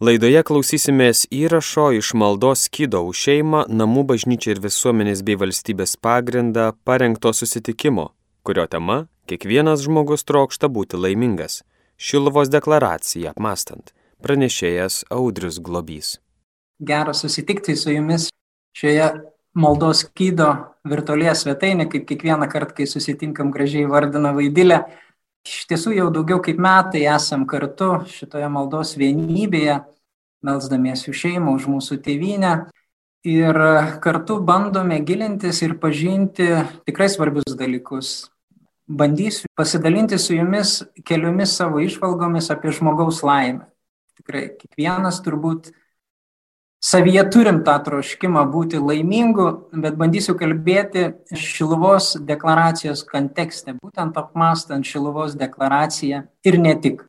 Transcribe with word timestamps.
Laidoje 0.00 0.40
klausysimės 0.48 1.26
įrašo 1.28 1.90
iš 1.92 2.14
maldos 2.16 2.62
Kydo 2.72 3.02
už 3.04 3.18
šeimą, 3.20 3.66
namų 3.68 4.06
bažnyčią 4.08 4.54
ir 4.54 4.60
visuomenės 4.64 5.20
bei 5.20 5.36
valstybės 5.36 5.92
pagrindą 6.00 6.70
parengto 6.88 7.34
susitikimo, 7.36 8.06
kurio 8.40 8.64
tema- 8.64 8.96
kiekvienas 9.28 9.84
žmogus 9.84 10.24
trokšta 10.24 10.70
būti 10.72 10.96
laimingas. 10.96 11.60
Šiluvos 11.98 12.48
deklaracija 12.48 13.34
apmastant. 13.34 13.92
Pranešėjas 14.24 15.04
Audrius 15.10 15.60
Globys. 15.60 16.16
Gera 16.80 17.12
susitikti 17.12 17.76
su 17.76 17.92
jumis 17.92 18.30
šioje 18.72 19.20
maldos 19.54 20.08
Kydo 20.16 20.50
virtualėje 20.88 21.34
svetainė, 21.44 21.90
kaip 21.92 22.08
kiekvieną 22.08 22.48
kartą, 22.48 22.72
kai 22.76 22.86
susitinkam 22.86 23.52
gražiai 23.52 23.84
vardina 23.84 24.32
vaidilę 24.32 24.80
Iš 25.46 25.64
tiesų 25.70 25.94
jau 25.96 26.10
daugiau 26.12 26.40
kaip 26.44 26.58
metai 26.60 27.06
esam 27.08 27.46
kartu 27.48 28.02
šitoje 28.10 28.48
maldos 28.52 28.92
vienybėje, 29.00 29.78
melzdamiesi 30.44 31.10
už 31.12 31.22
šeimą, 31.24 31.54
už 31.56 31.68
mūsų 31.70 32.00
tėvynę 32.04 32.52
ir 33.24 33.56
kartu 34.04 34.38
bandome 34.44 35.00
gilintis 35.04 35.62
ir 35.64 35.78
pažinti 35.80 36.48
tikrai 36.88 37.08
svarbius 37.12 37.56
dalykus. 37.56 38.30
Bandysiu 38.90 39.46
pasidalinti 39.56 40.18
su 40.18 40.34
jumis 40.34 40.80
keliomis 41.06 41.54
savo 41.56 41.80
išvalgomis 41.80 42.50
apie 42.50 42.72
žmogaus 42.74 43.22
laimę. 43.22 43.68
Tikrai 44.18 44.48
kiekvienas 44.58 45.22
turbūt 45.24 45.70
savyje 46.80 47.24
turim 47.30 47.60
tą 47.64 47.76
troškimą 47.84 48.46
būti 48.50 48.80
laimingu, 48.80 49.46
bet 49.72 49.98
bandysiu 50.00 50.34
kalbėti 50.40 51.10
Šiluvos 51.36 52.14
deklaracijos 52.26 53.04
kontekste, 53.08 53.76
būtent 53.76 54.16
apmastant 54.20 54.88
Šiluvos 54.88 55.36
deklaraciją 55.38 56.24
ir 56.44 56.58
ne 56.58 56.74
tik. 56.80 57.04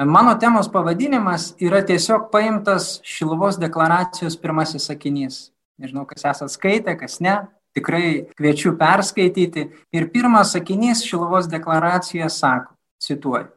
Mano 0.00 0.32
temos 0.40 0.68
pavadinimas 0.72 1.54
yra 1.60 1.82
tiesiog 1.84 2.30
paimtas 2.32 3.00
Šiluvos 3.04 3.58
deklaracijos 3.60 4.36
pirmasis 4.40 4.88
sakinys. 4.88 5.50
Nežinau, 5.80 6.06
kas 6.08 6.24
esate 6.24 6.52
skaitę, 6.52 6.94
kas 7.00 7.18
ne, 7.24 7.34
tikrai 7.76 8.26
kviečiu 8.36 8.74
perskaityti. 8.80 9.66
Ir 9.92 10.08
pirmas 10.12 10.52
sakinys 10.56 11.04
Šiluvos 11.04 11.48
deklaracijoje 11.52 12.28
sako, 12.32 12.76
cituoju, 13.00 13.48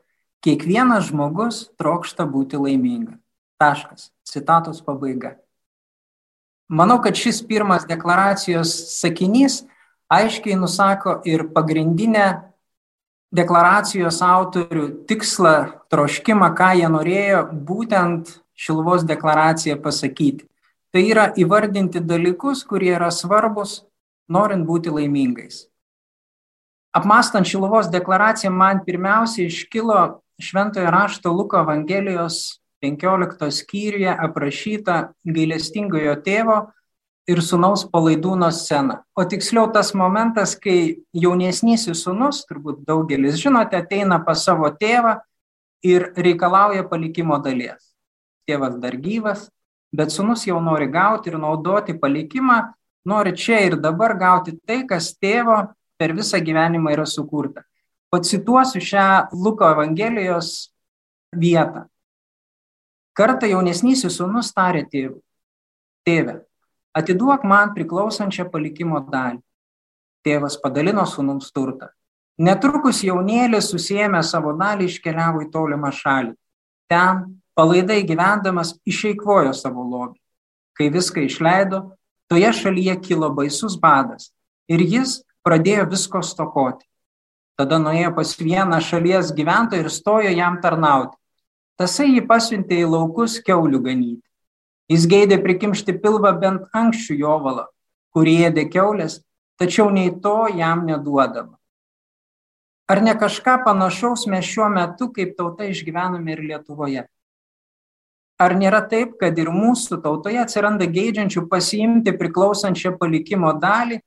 kiekvienas 0.43 1.11
žmogus 1.11 1.65
trokšta 1.79 2.27
būti 2.27 2.59
laimingas. 2.59 3.19
Taškas. 3.59 4.12
Citatos 4.33 4.81
pabaiga. 4.81 5.35
Manau, 6.73 6.97
kad 7.03 7.13
šis 7.13 7.43
pirmas 7.45 7.85
deklaracijos 7.85 8.71
sakinys 8.97 9.61
aiškiai 10.09 10.57
nusako 10.57 11.19
ir 11.29 11.45
pagrindinę 11.53 12.27
deklaracijos 13.33 14.21
autorių 14.25 14.87
tikslą, 15.09 15.55
troškimą, 15.93 16.49
ką 16.57 16.71
jie 16.79 16.89
norėjo 16.89 17.43
būtent 17.67 18.39
Šilvos 18.53 19.01
deklaraciją 19.09 19.79
pasakyti. 19.81 20.45
Tai 20.93 21.01
yra 21.01 21.25
įvardinti 21.41 22.03
dalykus, 22.05 22.61
kurie 22.69 22.91
yra 22.93 23.09
svarbus, 23.09 23.79
norint 24.29 24.65
būti 24.67 24.93
laimingais. 24.93 25.65
Apmastant 26.93 27.49
Šilvos 27.49 27.89
deklaraciją, 27.89 28.51
man 28.53 28.83
pirmiausia 28.85 29.47
iškilo 29.49 30.21
Šventojo 30.37 30.91
rašto 30.93 31.33
Luko 31.33 31.57
Evangelijos 31.57 32.59
15 32.83 33.49
skyriuje 33.55 34.11
aprašyta 34.11 34.97
gailestingojo 35.23 36.17
tėvo 36.25 36.57
ir 37.29 37.39
sunaus 37.39 37.85
palaidūno 37.87 38.49
scena. 38.51 38.99
O 39.15 39.23
tiksliau 39.23 39.69
tas 39.71 39.93
momentas, 39.95 40.57
kai 40.59 40.99
jaunesnysis 41.15 42.03
sunus, 42.03 42.43
turbūt 42.49 42.83
daugelis 42.87 43.39
žinote, 43.39 43.79
ateina 43.79 44.19
pas 44.25 44.43
savo 44.43 44.67
tėvą 44.67 45.17
ir 45.87 46.09
reikalauja 46.19 46.83
palikimo 46.89 47.39
dalies. 47.43 47.93
Tėvas 48.47 48.75
dar 48.83 48.97
gyvas, 48.99 49.47
bet 49.95 50.11
sunus 50.11 50.43
jau 50.47 50.59
nori 50.63 50.89
gauti 50.91 51.31
ir 51.31 51.39
naudoti 51.39 51.95
palikimą, 51.99 52.59
nori 53.07 53.35
čia 53.39 53.61
ir 53.69 53.77
dabar 53.79 54.17
gauti 54.19 54.57
tai, 54.67 54.83
kas 54.87 55.13
tėvo 55.15 55.61
per 55.99 56.15
visą 56.17 56.41
gyvenimą 56.43 56.91
yra 56.97 57.07
sukurta. 57.07 57.63
Pacituosiu 58.11 58.83
šią 58.83 59.07
Luko 59.31 59.71
Evangelijos 59.71 60.73
vietą. 61.31 61.87
Kartą 63.13 63.45
jaunesnysis 63.45 64.15
sūnus 64.17 64.49
tarė 64.55 64.87
tėvui, 64.89 65.19
tėve, 66.07 66.39
atiduok 66.97 67.43
man 67.45 67.73
priklausančią 67.75 68.47
palikimo 68.49 69.01
dalį. 69.05 69.41
Tėvas 70.25 70.55
padalino 70.61 71.03
sūnums 71.05 71.51
turtą. 71.53 71.91
Netrukus 72.41 73.03
jaunėlis 73.05 73.69
susijėmė 73.69 74.23
savo 74.25 74.55
dalį 74.57 74.87
iškeliavo 74.89 75.43
į 75.43 75.49
tolimą 75.53 75.91
šalį. 75.93 76.33
Ten, 76.89 77.21
palaidai 77.53 78.01
gyvendamas, 78.07 78.73
išeikvojo 78.89 79.53
savo 79.53 79.83
lobį. 79.85 80.17
Kai 80.73 80.89
viską 80.89 81.27
išleido, 81.27 81.83
toje 82.31 82.49
šalyje 82.63 82.95
kilo 83.05 83.29
baisus 83.29 83.75
badas 83.77 84.31
ir 84.65 84.81
jis 84.81 85.19
pradėjo 85.45 85.85
visko 85.91 86.23
stokoti. 86.25 86.87
Tada 87.59 87.77
nuėjo 87.77 88.15
pas 88.17 88.31
vieną 88.39 88.79
šalies 88.81 89.29
gyventoją 89.37 89.85
ir 89.85 89.91
stojo 89.93 90.31
jam 90.33 90.57
tarnauti. 90.63 91.13
Tasai 91.83 92.13
jį 92.13 92.21
pasiuntė 92.23 92.77
į 92.79 92.91
laukus 92.93 93.41
keulių 93.43 93.81
ganyti. 93.83 94.21
Jis 94.87 95.03
geidė 95.11 95.35
prikimšti 95.43 95.97
pilvą 95.99 96.29
bent 96.39 96.69
anksčių 96.79 97.17
jovalą, 97.19 97.65
kurį 98.15 98.35
ėdė 98.47 98.63
keulės, 98.71 99.17
tačiau 99.59 99.89
nei 99.91 100.13
to 100.23 100.45
jam 100.55 100.85
neduodama. 100.87 101.57
Ar 102.87 103.03
ne 103.03 103.17
kažką 103.19 103.57
panašaus 103.65 104.23
mes 104.31 104.47
šiuo 104.47 104.69
metu 104.71 105.09
kaip 105.11 105.35
tauta 105.35 105.67
išgyvename 105.67 106.37
ir 106.37 106.45
Lietuvoje? 106.53 107.03
Ar 108.39 108.57
nėra 108.63 108.79
taip, 108.87 109.19
kad 109.19 109.35
ir 109.35 109.51
mūsų 109.51 109.99
tautoje 110.07 110.39
atsiranda 110.39 110.87
geidžiančių 110.87 111.49
pasiimti 111.51 112.15
priklausančią 112.15 112.95
palikimo 112.95 113.51
dalį, 113.59 113.99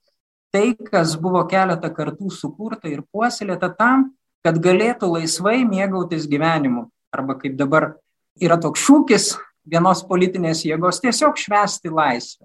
tai, 0.49 0.73
kas 0.89 1.19
buvo 1.21 1.45
keletą 1.45 1.93
kartų 1.93 2.33
sukurta 2.33 2.89
ir 2.89 3.05
puoselėta 3.13 3.69
tam, 3.77 4.15
kad 4.41 4.65
galėtų 4.65 5.13
laisvai 5.19 5.59
mėgautis 5.69 6.25
gyvenimu, 6.25 6.89
arba 7.17 7.39
kaip 7.41 7.57
dabar 7.59 7.95
yra 8.41 8.59
toks 8.61 8.85
šūkis 8.85 9.33
vienos 9.67 10.05
politinės 10.07 10.63
jėgos 10.69 11.01
tiesiog 11.03 11.39
švesti 11.41 11.91
laisvę. 11.91 12.45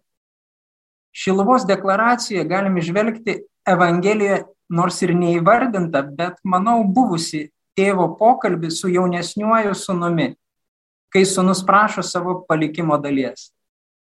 Šiluvos 1.11 1.67
deklaracijoje 1.67 2.47
galim 2.47 2.77
išvelgti 2.79 3.41
Evangelijoje, 3.67 4.45
nors 4.71 5.01
ir 5.03 5.11
neįvardinta, 5.13 6.01
bet 6.15 6.39
manau 6.47 6.79
buvusi 6.87 7.49
tėvo 7.77 8.07
pokalbį 8.17 8.71
su 8.71 8.89
jaunesniuoju 8.89 9.75
sunumi, 9.75 10.31
kai 11.11 11.25
sunus 11.27 11.61
prašo 11.67 12.03
savo 12.07 12.39
palikimo 12.47 12.97
dalies. 13.03 13.51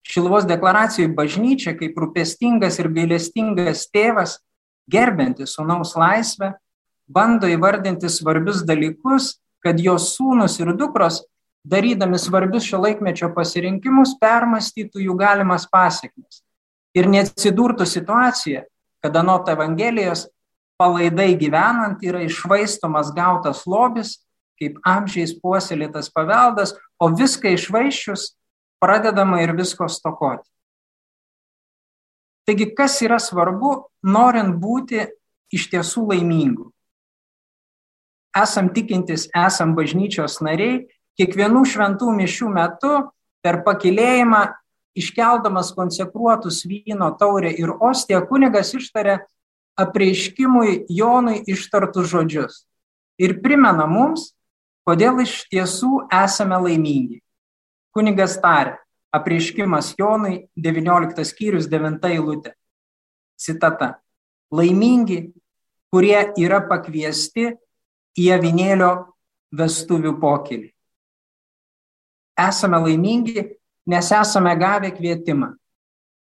Šilvos 0.07 0.47
deklaracijai 0.47 1.11
bažnyčia 1.17 1.75
kaip 1.79 1.97
rūpestingas 1.99 2.79
ir 2.79 2.91
gailestingas 2.95 3.89
tėvas, 3.91 4.39
gerbintis 4.91 5.57
sunaus 5.57 5.95
laisvę, 5.99 6.53
bando 7.09 7.49
įvardinti 7.51 8.09
svarbius 8.13 8.63
dalykus 8.69 9.35
kad 9.65 9.81
jos 9.81 10.13
sūnus 10.17 10.59
ir 10.61 10.75
dukros, 10.77 11.23
darydami 11.65 12.19
svarbius 12.21 12.67
šio 12.69 12.83
laikmečio 12.83 13.31
pasirinkimus, 13.37 14.19
permastytų 14.21 15.07
jų 15.07 15.17
galimas 15.19 15.65
pasiekmes. 15.71 16.43
Ir 16.95 17.09
neatsidurtų 17.11 17.87
situacija, 17.89 18.67
kada 19.03 19.25
nuo 19.25 19.41
Evangelijos 19.51 20.29
palaidai 20.79 21.33
gyvenant 21.41 22.03
yra 22.05 22.23
išvaistomas 22.27 23.13
gautas 23.17 23.65
lobis, 23.67 24.19
kaip 24.61 24.79
amžiais 24.87 25.35
puoselėtas 25.41 26.11
paveldas, 26.15 26.75
o 27.01 27.11
viską 27.11 27.55
išvaiščius 27.57 28.35
pradedama 28.83 29.41
ir 29.43 29.55
visko 29.57 29.89
stokoti. 29.91 30.47
Taigi, 32.45 32.69
kas 32.77 33.01
yra 33.03 33.17
svarbu, 33.23 33.89
norint 34.05 34.59
būti 34.61 35.07
iš 35.55 35.71
tiesų 35.73 36.11
laimingu? 36.13 36.74
Esam 38.37 38.71
tikintys, 38.75 39.29
esam 39.35 39.75
bažnyčios 39.77 40.41
nariai, 40.45 40.85
kiekvienų 41.19 41.65
šventų 41.71 42.11
mišių 42.19 42.51
metu 42.51 42.93
per 43.45 43.63
pakilėjimą 43.67 44.43
iškeldamas 44.99 45.73
konsekruotus 45.75 46.65
vyno 46.67 47.11
taurę 47.19 47.51
ir 47.51 47.73
ostiją, 47.81 48.25
kunigas 48.29 48.75
ištarė 48.75 49.19
apreiškimui 49.79 50.85
Jonui 50.89 51.43
ištartus 51.51 52.11
žodžius 52.13 52.63
ir 53.19 53.39
primena 53.43 53.87
mums, 53.91 54.33
kodėl 54.87 55.23
iš 55.25 55.45
tiesų 55.51 56.07
esame 56.13 56.59
laimingi. 56.67 57.21
Kunigas 57.95 58.37
tarė, 58.43 58.77
apreiškimas 59.15 59.95
Jonui 59.99 60.47
19 60.59 61.27
skyrius 61.27 61.69
9 61.71 62.03
eilutė. 62.11 62.55
Citata. 63.39 63.99
Laimingi, 64.55 65.33
kurie 65.91 66.19
yra 66.39 66.61
pakviesti 66.69 67.55
į 68.19 68.31
avinėlio 68.37 68.93
vestuvių 69.55 70.15
pokylį. 70.23 70.71
Esame 72.41 72.81
laimingi, 72.83 73.45
nes 73.91 74.11
esame 74.15 74.55
gavę 74.59 74.91
kvietimą. 74.95 75.53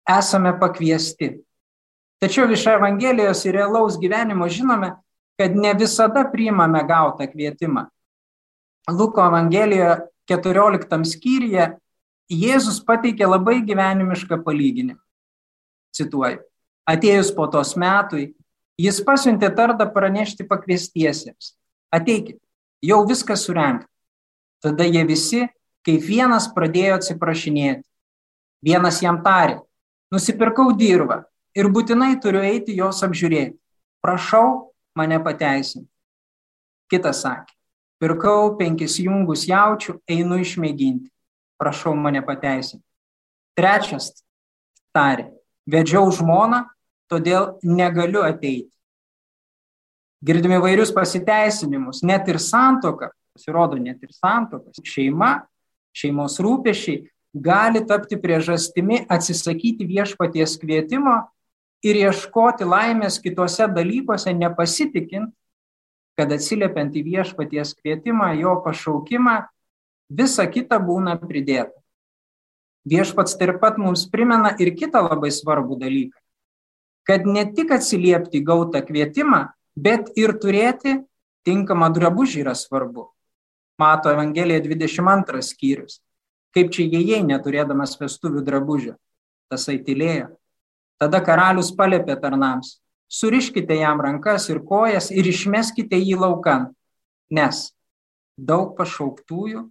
Esame 0.07 0.53
pakviesti. 0.61 1.33
Tačiau 2.23 2.47
iš 2.55 2.67
Evangelijos 2.71 3.43
ir 3.45 3.59
realaus 3.59 3.99
gyvenimo 4.01 4.47
žinome, 4.49 4.93
kad 5.37 5.57
ne 5.57 5.73
visada 5.75 6.25
priimame 6.33 6.81
gautą 6.87 7.27
kvietimą. 7.29 7.89
Luko 8.91 9.25
Evangelijoje 9.27 10.07
14 10.31 11.03
skyriuje 11.11 11.67
Jėzus 12.27 12.81
pateikė 12.83 13.27
labai 13.29 13.61
gyvenimišką 13.63 14.41
palyginimą. 14.43 14.99
Cituoju. 15.95 16.41
Atėjus 16.87 17.31
po 17.35 17.47
tos 17.51 17.75
metui, 17.79 18.33
jis 18.79 18.99
pasiuntė 19.07 19.53
tardą 19.55 19.87
pranešti 19.91 20.47
pakviestiesiems. 20.47 21.55
Ateikit, 21.97 22.39
jau 22.85 23.05
viskas 23.09 23.47
surenkta. 23.47 23.89
Tada 24.63 24.85
jie 24.85 25.05
visi, 25.09 25.45
kaip 25.87 26.03
vienas, 26.05 26.49
pradėjo 26.53 26.99
atsiprašinėti. 26.99 27.85
Vienas 28.67 29.01
jam 29.05 29.21
tarė, 29.25 29.61
nusipirkau 30.13 30.73
dirbą 30.77 31.23
ir 31.57 31.69
būtinai 31.73 32.17
turiu 32.21 32.43
eiti 32.45 32.77
jos 32.77 33.03
apžiūrėti. 33.07 33.57
Prašau 34.05 34.73
mane 34.97 35.19
pateisinti. 35.23 35.89
Kitas 36.91 37.23
sakė, 37.25 37.53
pirkau 38.03 38.55
penkis 38.59 38.99
jungus 39.03 39.47
jaučių, 39.49 39.99
einu 40.11 40.41
išmėginti. 40.43 41.11
Prašau 41.57 41.95
mane 41.97 42.21
pateisinti. 42.23 42.85
Trečias 43.57 44.13
tarė, 44.95 45.31
vedžiau 45.67 46.11
žmoną, 46.13 46.67
todėl 47.09 47.57
negaliu 47.65 48.23
ateiti. 48.27 48.76
Girdime 50.25 50.59
vairius 50.63 50.93
pasiteisinimus, 50.97 52.01
net 52.07 52.29
ir 52.29 52.39
santoka, 52.41 53.11
pasirodo, 53.37 53.77
net 53.77 54.01
ir 54.03 54.15
santoka, 54.17 54.73
šeima, 54.81 55.35
šeimos 55.97 56.39
rūpešiai 56.41 57.05
gali 57.37 57.83
tapti 57.85 58.17
priežastimi 58.17 59.03
atsisakyti 59.13 59.85
viešpaties 59.85 60.57
kvietimo 60.61 61.19
ir 61.85 61.99
ieškoti 62.01 62.65
laimės 62.65 63.21
kitose 63.21 63.69
dalykuose, 63.69 64.33
nepasitikint, 64.33 65.35
kad 66.17 66.33
atsiliepiant 66.33 66.95
į 66.97 67.03
viešpaties 67.05 67.75
kvietimą, 67.77 68.33
jo 68.41 68.57
pašaukimą, 68.65 69.43
visa 70.09 70.47
kita 70.49 70.79
būna 70.81 71.19
pridėta. 71.21 71.77
Viešpats 72.87 73.37
taip 73.37 73.59
pat 73.61 73.77
mums 73.83 74.07
primena 74.09 74.55
ir 74.63 74.73
kitą 74.79 75.03
labai 75.05 75.33
svarbų 75.35 75.77
dalyką, 75.81 76.17
kad 77.07 77.27
ne 77.27 77.45
tik 77.53 77.75
atsiliepti 77.75 78.41
gautą 78.47 78.81
kvietimą, 78.87 79.51
bet 79.77 80.11
ir 80.19 80.35
turėti 80.41 80.97
tinkamą 81.47 81.91
drabužį 81.95 82.43
yra 82.43 82.57
svarbu. 82.57 83.11
Mato 83.79 84.11
Evangelija 84.11 84.63
22 84.65 85.43
skyrius. 85.45 86.01
Kaip 86.57 86.73
čia 86.73 86.87
jėjai 86.89 87.21
neturėdamas 87.29 87.99
vestuvių 88.01 88.41
drabužio. 88.47 88.97
Tasai 89.53 89.77
tylėjo. 89.85 90.33
Tada 90.97 91.21
karalius 91.21 91.69
palėpė 91.77 92.17
tarnams. 92.23 92.79
Suriškite 93.13 93.77
jam 93.77 94.01
rankas 94.03 94.49
ir 94.51 94.63
kojas 94.67 95.13
ir 95.15 95.29
išmeskite 95.29 95.99
jį 96.01 96.17
laukan, 96.25 96.73
nes 97.31 97.69
daug 98.35 98.73
pašauktųjų 98.79 99.63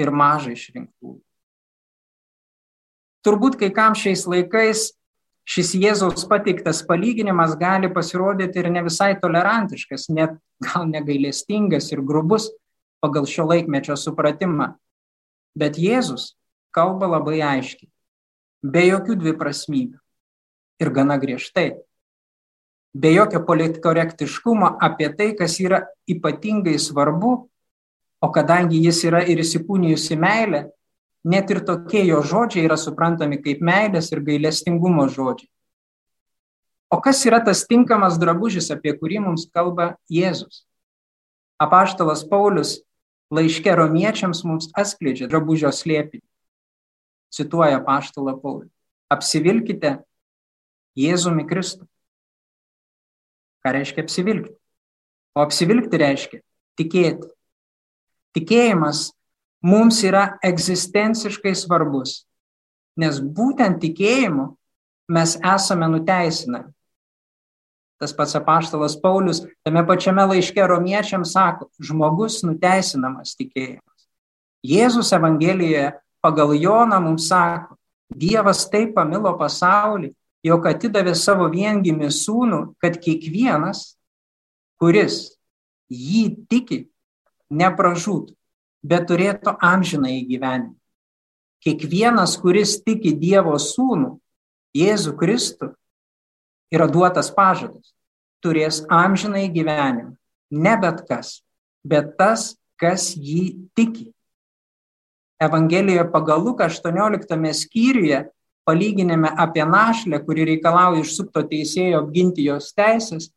ir 0.00 0.10
mažai 0.10 0.56
išrinktųjų. 0.56 1.20
Turbūt 3.22 3.60
kai 3.60 3.70
kam 3.70 3.94
šiais 3.94 4.24
laikais 4.26 4.88
šis 5.48 5.74
Jėzaus 5.74 6.26
pateiktas 6.30 6.82
palyginimas 6.86 7.56
gali 7.58 7.90
pasirodyti 7.92 8.62
ir 8.62 8.70
ne 8.70 8.82
visai 8.86 9.14
tolerantiškas, 9.20 10.08
net 10.10 10.36
gal 10.62 10.86
negailestingas 10.90 11.90
ir 11.92 12.02
grubus 12.06 12.50
pagal 13.02 13.26
šio 13.26 13.48
laikmečio 13.50 13.96
supratimą. 13.98 14.72
Bet 15.58 15.78
Jėzus 15.78 16.32
kalba 16.72 17.10
labai 17.10 17.42
aiškiai, 17.44 17.90
be 18.62 18.86
jokių 18.86 19.18
dviprasmybių 19.20 19.98
ir 20.82 20.90
gana 20.94 21.18
griežtai, 21.20 21.72
be 22.94 23.12
jokio 23.12 23.42
politkorektiškumo 23.46 24.76
apie 24.80 25.10
tai, 25.16 25.32
kas 25.36 25.58
yra 25.60 25.82
ypatingai 26.08 26.78
svarbu, 26.80 27.32
o 28.22 28.30
kadangi 28.30 28.78
jis 28.84 29.02
yra 29.08 29.22
ir 29.26 29.42
įsikūnijusi 29.42 30.16
meilė, 30.20 30.68
net 31.24 31.50
ir 31.50 31.62
tokie 31.66 32.04
jo 32.06 32.20
žodžiai 32.26 32.66
yra 32.66 32.78
suprantami 32.80 33.38
kaip 33.42 33.62
meilės 33.62 34.10
ir 34.12 34.22
gailestingumo 34.26 35.06
žodžiai. 35.08 35.50
O 36.92 37.00
kas 37.00 37.22
yra 37.24 37.40
tas 37.40 37.64
tinkamas 37.64 38.18
drabužis, 38.20 38.68
apie 38.74 38.92
kurį 38.98 39.22
mums 39.24 39.46
kalba 39.48 39.94
Jėzus? 40.12 40.66
Apaštalas 41.62 42.26
Paulius 42.28 42.80
laiške 43.32 43.72
romiečiams 43.78 44.42
mums 44.44 44.68
atskleidžia 44.76 45.30
drabužio 45.30 45.70
slėpinį. 45.72 46.24
Cituoja 47.32 47.78
apaštalą 47.80 48.34
Paulių. 48.42 48.68
Apsivilkite 49.08 50.02
Jėzumi 50.98 51.46
Kristų. 51.48 51.86
Ką 53.64 53.72
reiškia 53.78 54.04
apsivilkti? 54.04 54.52
O 55.32 55.40
apsivilkti 55.46 56.00
reiškia 56.02 56.42
tikėti. 56.76 57.30
Tikėjimas 58.36 59.12
mums 59.62 60.02
yra 60.04 60.36
egzistenciškai 60.44 61.54
svarbus, 61.56 62.22
nes 62.98 63.20
būtent 63.22 63.80
tikėjimu 63.82 64.50
mes 65.12 65.36
esame 65.38 65.88
nuteisinami. 65.90 66.72
Tas 68.02 68.10
pats 68.18 68.34
apaštalas 68.34 68.96
Paulius 68.98 69.44
tame 69.62 69.84
pačiame 69.86 70.24
laiške 70.26 70.64
romiečiams 70.66 71.36
sako, 71.36 71.68
žmogus 71.78 72.40
nuteisinamas 72.42 73.36
tikėjimas. 73.38 74.08
Jėzus 74.66 75.12
Evangelijoje 75.14 75.92
pagal 76.22 76.56
Joną 76.58 76.98
mums 77.02 77.28
sako, 77.30 77.78
Dievas 78.12 78.66
taip 78.68 78.92
pamilo 78.96 79.30
pasaulį, 79.38 80.10
jog 80.44 80.66
atidavė 80.68 81.14
savo 81.16 81.46
viengimį 81.48 82.10
sūnų, 82.12 82.60
kad 82.82 82.98
kiekvienas, 83.00 83.94
kuris 84.82 85.38
jį 85.88 86.24
tiki, 86.50 86.82
nepražūtų, 87.48 88.34
bet 88.82 89.06
turėtų 89.10 89.54
amžiną 89.62 90.10
įgyvenimą. 90.20 90.74
Kiekvienas, 91.62 92.34
kuris 92.42 92.80
tiki 92.82 93.12
Dievo 93.14 93.54
sūnų, 93.54 94.16
Jėzų 94.74 95.12
Kristų, 95.20 95.68
yra 96.74 96.88
duotas 96.90 97.30
pažadas, 97.30 97.92
turės 98.42 98.82
amžiną 98.90 99.44
įgyvenimą. 99.46 100.16
Ne 100.52 100.74
bet 100.82 101.04
kas, 101.06 101.40
bet 101.86 102.16
tas, 102.18 102.56
kas 102.80 103.12
jį 103.14 103.70
tiki. 103.78 104.10
Evangelijoje 105.42 106.06
pagal 106.10 106.42
Luką 106.42 106.66
18 106.66 107.54
skyriuje 107.54 108.24
palyginime 108.66 109.30
apie 109.38 109.64
našlę, 109.66 110.18
kuri 110.26 110.46
reikalauja 110.52 111.02
išsukto 111.02 111.42
teisėjo 111.46 112.02
apginti 112.02 112.50
jos 112.50 112.74
teisės, 112.74 113.30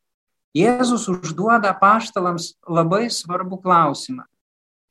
Jėzus 0.56 1.10
užduoda 1.12 1.74
paštalams 1.76 2.54
labai 2.64 3.10
svarbų 3.12 3.58
klausimą 3.60 4.24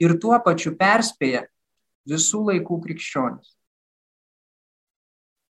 ir 0.02 0.16
tuo 0.20 0.38
pačiu 0.44 0.74
perspėja 0.78 1.44
visų 2.08 2.44
laikų 2.50 2.80
krikščionis. 2.84 3.54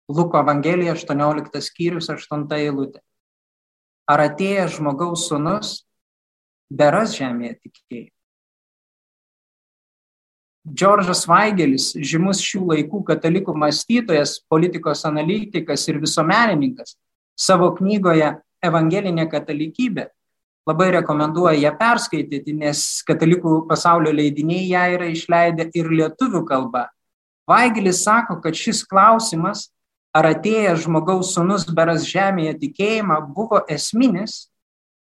Luko 0.10 0.40
Evangelija 0.42 0.96
18 0.98 1.62
skyrius 1.62 2.10
8 2.10 2.48
eilutė. 2.58 3.04
Ar 4.10 4.24
atėjęs 4.26 4.80
žmogaus 4.80 5.28
sunus 5.30 5.74
beras 6.74 7.14
žemėje 7.18 7.60
tikėjimą? 7.60 8.16
Džordžas 10.70 11.24
Vaigelis, 11.30 11.92
žymus 11.96 12.42
šių 12.46 12.66
laikų 12.74 13.00
katalikų 13.08 13.56
mąstytojas, 13.58 14.36
politikos 14.50 15.06
analitikas 15.08 15.86
ir 15.90 16.02
visuomenininkas, 16.02 16.98
savo 17.38 17.72
knygoje 17.78 18.36
Evangelinė 18.66 19.26
katalikybė 19.32 20.10
labai 20.70 20.92
rekomenduoju 21.00 21.64
ją 21.64 21.74
perskaityti, 21.80 22.54
nes 22.54 22.84
katalikų 23.08 23.64
pasaulio 23.70 24.14
leidiniai 24.14 24.70
ją 24.70 24.86
yra 24.96 25.10
išleidę 25.10 25.70
ir 25.74 25.90
lietuvių 25.90 26.44
kalba. 26.46 26.86
Vaigelis 27.50 28.04
sako, 28.06 28.38
kad 28.44 28.54
šis 28.54 28.84
klausimas, 28.86 29.72
ar 30.14 30.30
atėjęs 30.30 30.86
žmogaus 30.86 31.34
sunus 31.34 31.66
beras 31.74 32.06
žemėje 32.10 32.60
tikėjimą, 32.62 33.18
buvo 33.34 33.64
esminis 33.70 34.46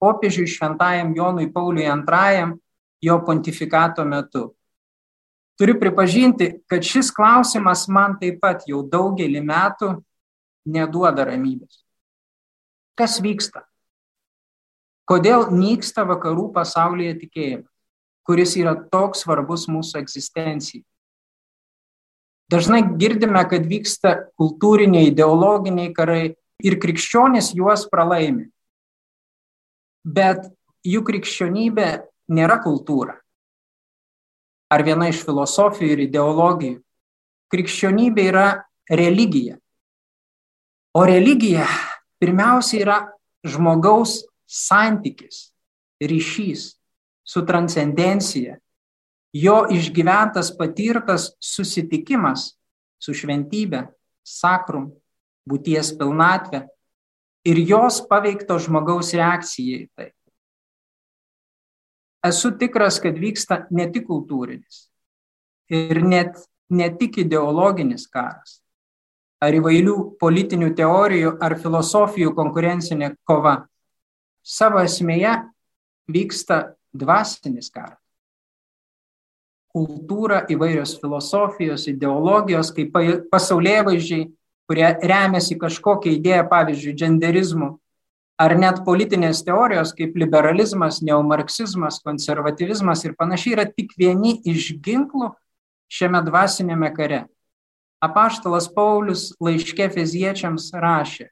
popiežiui 0.03 0.51
šventajam 0.51 1.15
Jonui 1.17 1.49
Pauliui 1.53 1.89
II 1.89 2.53
jo 3.05 3.19
pontifikato 3.25 4.05
metu. 4.05 4.51
Turiu 5.59 5.79
pripažinti, 5.81 6.51
kad 6.67 6.83
šis 6.83 7.13
klausimas 7.15 7.87
man 7.89 8.19
taip 8.21 8.41
pat 8.43 8.65
jau 8.69 8.83
daugelį 8.83 9.41
metų 9.45 9.93
neduoda 10.67 11.29
ramybės. 11.29 11.85
Kas 12.99 13.21
vyksta? 13.23 13.63
Kodėl 15.09 15.51
nyksta 15.53 16.07
vakarų 16.09 16.49
pasaulyje 16.55 17.19
tikėjimas, 17.25 17.71
kuris 18.25 18.55
yra 18.57 18.73
toks 18.93 19.25
svarbus 19.25 19.67
mūsų 19.69 20.01
egzistencijai? 20.01 20.85
Dažnai 22.53 22.83
girdime, 23.01 23.41
kad 23.49 23.67
vyksta 23.69 24.15
kultūriniai, 24.41 25.11
ideologiniai 25.11 25.93
karai 25.97 26.37
ir 26.65 26.79
krikščionis 26.81 27.53
juos 27.57 27.87
pralaimi. 27.93 28.51
Bet 30.05 30.49
jų 30.85 31.01
krikščionybė 31.05 31.91
nėra 32.33 32.61
kultūra 32.65 33.19
ar 34.75 34.83
viena 34.83 35.09
iš 35.11 35.23
filosofijų 35.27 35.95
ir 35.95 36.05
ideologijų. 36.09 36.79
Krikščionybė 37.53 38.25
yra 38.31 38.47
religija. 38.91 39.59
O 40.95 41.05
religija 41.07 41.67
pirmiausia 42.23 42.81
yra 42.83 42.99
žmogaus 43.47 44.23
santykis, 44.47 45.51
ryšys 46.03 46.75
su 47.25 47.45
transcendencija, 47.47 48.59
jo 49.33 49.65
išgyventas 49.71 50.53
patirtas 50.59 51.33
susitikimas 51.43 52.53
su 53.03 53.15
šventybė, 53.17 53.87
sakrum, 54.25 54.93
būties 55.49 55.93
pilnatvė 55.99 56.65
ir 57.45 57.61
jos 57.69 58.01
paveikto 58.09 58.57
žmogaus 58.63 59.13
reakcija 59.17 59.85
į 59.85 59.89
tai. 59.97 60.11
Esu 62.25 62.55
tikras, 62.57 62.97
kad 63.05 63.19
vyksta 63.21 63.67
ne 63.71 63.91
tik 63.93 64.07
kultūrinis 64.09 64.87
ir 65.69 66.01
net 66.05 66.39
ne 66.73 66.89
tik 66.97 67.19
ideologinis 67.21 68.07
karas, 68.09 68.61
ar 69.45 69.53
įvairių 69.53 70.17
politinių 70.21 70.71
teorijų 70.79 71.35
ar 71.45 71.59
filosofijų 71.61 72.33
konkurencinė 72.37 73.15
kova. 73.29 73.65
Savo 74.45 74.83
esmėje 74.85 75.39
vyksta 76.13 76.75
dvasinis 76.93 77.71
karas. 77.73 77.99
Kultūra, 79.75 80.45
įvairios 80.53 80.99
filosofijos, 81.01 81.89
ideologijos, 81.91 82.71
kaip 82.77 82.93
pasaulyje 83.33 83.81
vaizdžiai, 83.89 84.27
kurie 84.69 84.87
remiasi 85.03 85.57
kažkokią 85.59 86.13
idėją, 86.21 86.45
pavyzdžiui, 86.53 86.95
genderizmu, 87.01 87.71
ar 88.39 88.55
net 88.59 88.85
politinės 88.87 89.43
teorijos 89.47 89.91
kaip 89.97 90.15
liberalizmas, 90.19 91.01
neomarksizmas, 91.03 91.99
konservatyvizmas 92.07 93.05
ir 93.05 93.17
panašiai 93.19 93.57
yra 93.57 93.67
tik 93.67 93.97
vieni 93.99 94.37
iš 94.47 94.75
ginklų 94.85 95.33
šiame 95.91 96.23
dvasinėme 96.27 96.91
kare. 96.95 97.25
Apaštalas 98.05 98.69
Paulius 98.71 99.31
laiške 99.41 99.89
feziečiams 99.95 100.69
rašė, 100.77 101.31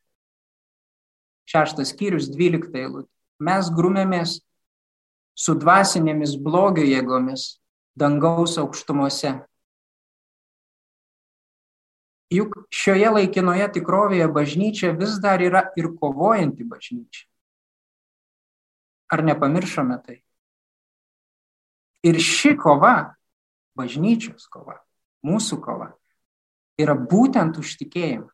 šeštas 1.50 1.92
skyrius, 1.92 2.30
dvylikta 2.32 2.84
eilutė, 2.84 3.10
mes 3.42 3.70
grumėmės 3.74 4.40
su 5.34 5.54
dvasinėmis 5.58 6.36
blogio 6.42 6.84
jėgomis 6.86 7.62
dangaus 7.98 8.58
aukštumose. 8.60 9.34
Juk 12.32 12.54
šioje 12.72 13.10
laikinoje 13.12 13.66
tikrovėje 13.74 14.28
bažnyčia 14.32 14.92
vis 14.96 15.18
dar 15.20 15.42
yra 15.44 15.66
ir 15.76 15.90
kovojanti 16.00 16.64
bažnyčia. 16.64 17.26
Ar 19.12 19.20
nepamiršome 19.26 19.98
tai? 20.00 20.22
Ir 22.02 22.16
ši 22.16 22.54
kova, 22.56 23.14
bažnyčios 23.76 24.48
kova, 24.48 24.78
mūsų 25.26 25.60
kova, 25.62 25.92
yra 26.80 26.96
būtent 26.96 27.60
už 27.60 27.76
tikėjimą. 27.82 28.30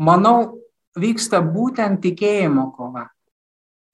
Manau, 0.00 0.56
vyksta 1.00 1.40
būtent 1.44 2.02
tikėjimo 2.04 2.68
kova. 2.76 3.08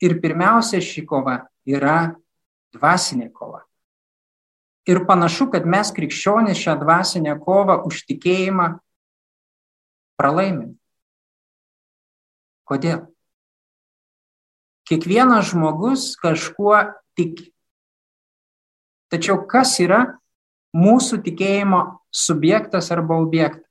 Ir 0.02 0.18
pirmiausia, 0.20 0.82
ši 0.82 1.04
kova 1.06 1.38
yra 1.68 2.14
dvasinė 2.74 3.30
kova. 3.32 3.62
Ir 4.84 5.04
panašu, 5.08 5.48
kad 5.52 5.64
mes 5.64 5.92
krikščionys 5.96 6.60
šią 6.60 6.76
dvasinę 6.82 7.38
kovą 7.40 7.78
už 7.88 8.02
tikėjimą 8.10 8.74
pralaimim. 10.20 10.74
Kodėl? 12.68 13.06
Kiekvienas 14.84 15.52
žmogus 15.52 16.12
kažkuo 16.20 16.76
tiki. 17.16 17.48
Tačiau 19.08 19.40
kas 19.48 19.78
yra 19.80 20.02
mūsų 20.76 21.22
tikėjimo 21.24 21.80
subjektas 22.12 22.90
arba 22.92 23.16
objektas? 23.22 23.64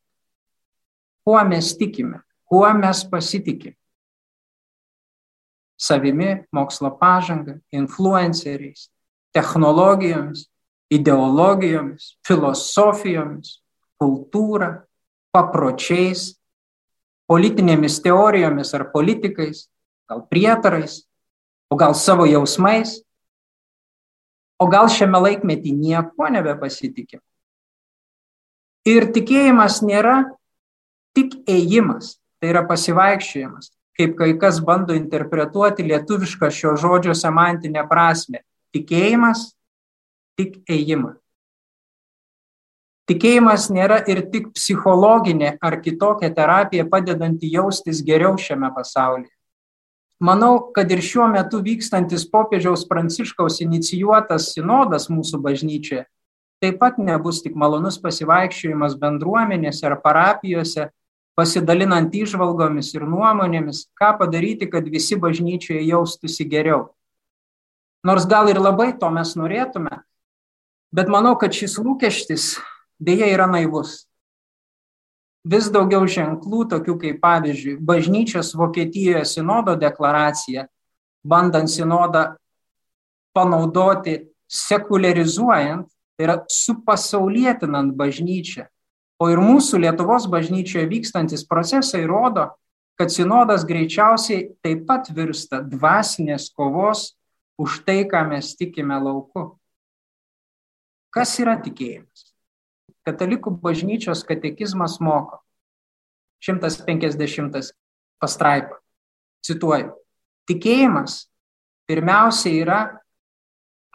Kuo 1.24 1.40
mes 1.48 1.70
tikime? 1.78 2.24
Kuo 2.53 2.74
mes 2.74 3.00
pasitikime? 3.10 3.74
Savimi, 5.77 6.45
mokslo 6.53 6.91
pažanga, 7.00 7.55
influenceriais, 7.74 8.91
technologijomis, 9.33 10.43
ideologijomis, 10.93 12.12
filosofijomis, 12.27 13.55
kultūra, 13.98 14.69
papročiais, 15.33 16.27
politinėmis 17.25 17.98
teorijomis 18.05 18.75
ar 18.77 18.86
politikais, 18.93 19.65
gal 20.05 20.22
prietarais, 20.29 21.01
o 21.74 21.75
gal 21.75 21.98
savo 21.98 22.29
jausmais, 22.29 23.00
o 24.62 24.69
gal 24.69 24.93
šiame 24.93 25.25
laikmetį 25.25 25.74
nieko 25.74 26.29
nebepasitikim. 26.38 27.25
Ir 28.86 29.10
tikėjimas 29.10 29.81
nėra 29.81 30.19
tik 31.17 31.41
ėjimas, 31.50 32.19
tai 32.44 32.50
yra 32.52 32.66
pasivaikščiojimas, 32.68 33.70
kaip 33.96 34.18
kai 34.20 34.34
kas 34.36 34.58
bando 34.60 34.92
interpretuoti 35.00 35.86
lietuvišką 35.88 36.50
šio 36.52 36.74
žodžio 36.76 37.16
semantinę 37.16 37.86
prasme. 37.88 38.42
Tikėjimas 38.76 39.54
tik 40.36 40.58
ėjimą. 40.68 41.14
Tikėjimas 43.08 43.70
nėra 43.72 44.02
ir 44.12 44.26
tik 44.34 44.50
psichologinė 44.58 45.54
ar 45.64 45.80
kitokia 45.84 46.34
terapija 46.36 46.84
padedanti 46.92 47.48
jaustis 47.54 48.04
geriau 48.04 48.36
šiame 48.36 48.74
pasaulyje. 48.76 49.32
Manau, 50.24 50.72
kad 50.76 50.92
ir 50.92 51.00
šiuo 51.04 51.30
metu 51.32 51.62
vykstantis 51.64 52.28
popiežiaus 52.32 52.84
pranciškaus 52.92 53.62
inicijuotas 53.64 54.52
sinodas 54.52 55.08
mūsų 55.12 55.40
bažnyčioje 55.48 56.04
taip 56.64 56.80
pat 56.80 56.96
nebus 56.96 57.42
tik 57.44 57.58
malonus 57.60 57.98
pasivaikščiojimas 58.00 58.94
bendruomenėse 59.02 59.84
ar 59.90 59.98
parapijose, 60.00 60.88
pasidalinant 61.38 62.13
išvalgomis 62.13 62.94
ir 62.94 63.06
nuomonėmis, 63.10 63.88
ką 63.98 64.13
padaryti, 64.20 64.70
kad 64.70 64.86
visi 64.90 65.18
bažnyčioje 65.20 65.82
jaustųsi 65.88 66.46
geriau. 66.50 66.92
Nors 68.04 68.28
gal 68.30 68.50
ir 68.52 68.60
labai 68.60 68.92
to 69.00 69.10
mes 69.10 69.32
norėtume, 69.40 70.04
Bet 70.94 71.10
manau, 71.10 71.34
kad 71.42 71.56
šis 71.58 71.80
lūkestis 71.82 72.52
dėja 73.02 73.25
yra 73.34 73.48
naivus. 73.50 74.04
Vis 75.44 75.66
daugiau 75.74 76.06
ženklų, 76.08 76.68
tokių 76.70 76.94
kaip 77.02 77.18
pavyzdžiui, 77.24 77.80
bažnyčios 77.82 78.54
Vokietijoje 78.56 79.24
sinodo 79.25 79.74
deklaracija, 79.75 80.68
bandant 81.25 81.72
sinodą 81.72 82.36
panaudoti 83.34 84.20
sekularizuojant, 84.46 85.90
tai 86.13 86.28
yra 86.28 86.38
supasaulietinant 86.46 87.98
bažnyčią. 87.98 88.68
O 89.22 89.29
ir 89.32 89.39
mūsų 89.41 89.84
Lietuvos 89.84 90.25
bažnyčioje 90.32 90.86
vykstantis 90.89 91.46
procesai 91.48 92.03
rodo, 92.10 92.50
kad 93.00 93.13
sinodas 93.13 93.65
greičiausiai 93.65 94.51
taip 94.65 94.86
pat 94.89 95.10
virsta 95.13 95.62
dvasinės 95.65 96.50
kovos 96.53 97.13
už 97.62 97.82
tai, 97.88 98.03
ką 98.10 98.24
mes 98.29 98.53
tikime 98.58 98.98
lauku. 99.01 99.53
Kas 101.13 101.36
yra 101.41 101.55
tikėjimas? 101.62 102.34
Katalikų 103.05 103.53
bažnyčios 103.62 104.24
katekizmas 104.25 104.98
moko. 105.03 105.41
150 106.43 107.74
pastraipa. 108.20 108.79
Cituoju. 109.43 109.93
Tikėjimas 110.50 111.27
pirmiausia 111.88 112.51
yra 112.63 112.79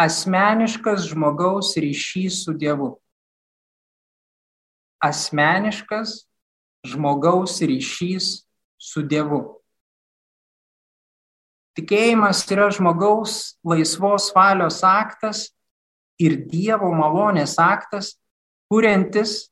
asmeniškas 0.00 1.08
žmogaus 1.10 1.74
ryšys 1.80 2.44
su 2.44 2.54
Dievu. 2.56 2.94
Asmeniškas 4.98 6.24
žmogaus 6.86 7.60
ryšys 7.62 8.42
su 8.78 9.02
Dievu. 9.06 9.58
Tikėjimas 11.78 12.42
yra 12.50 12.66
žmogaus 12.74 13.58
laisvos 13.62 14.32
valios 14.34 14.80
aktas 14.82 15.44
ir 16.18 16.34
Dievo 16.50 16.90
malonės 16.90 17.54
aktas, 17.62 18.16
kuriantis 18.66 19.46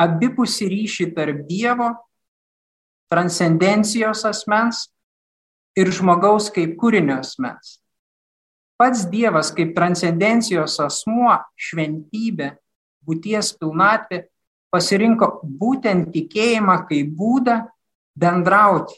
abipusį 0.00 0.68
ryšį 0.74 1.06
tarp 1.16 1.44
Dievo, 1.48 1.94
transcendencijos 3.10 4.26
asmens 4.28 4.88
ir 5.80 5.88
žmogaus 5.88 6.50
kaip 6.52 6.76
kūrinio 6.80 7.18
asmens. 7.22 7.78
Pats 8.80 9.06
Dievas 9.08 9.50
kaip 9.52 9.74
transcendencijos 9.76 10.78
asmuo, 10.80 11.34
šventybė, 11.56 12.54
būties 13.04 13.52
pilnatvė 13.60 14.26
pasirinko 14.70 15.40
būtent 15.44 16.10
tikėjimą 16.14 16.76
kaip 16.88 17.14
būdą 17.18 17.60
bendrauti, 18.20 18.94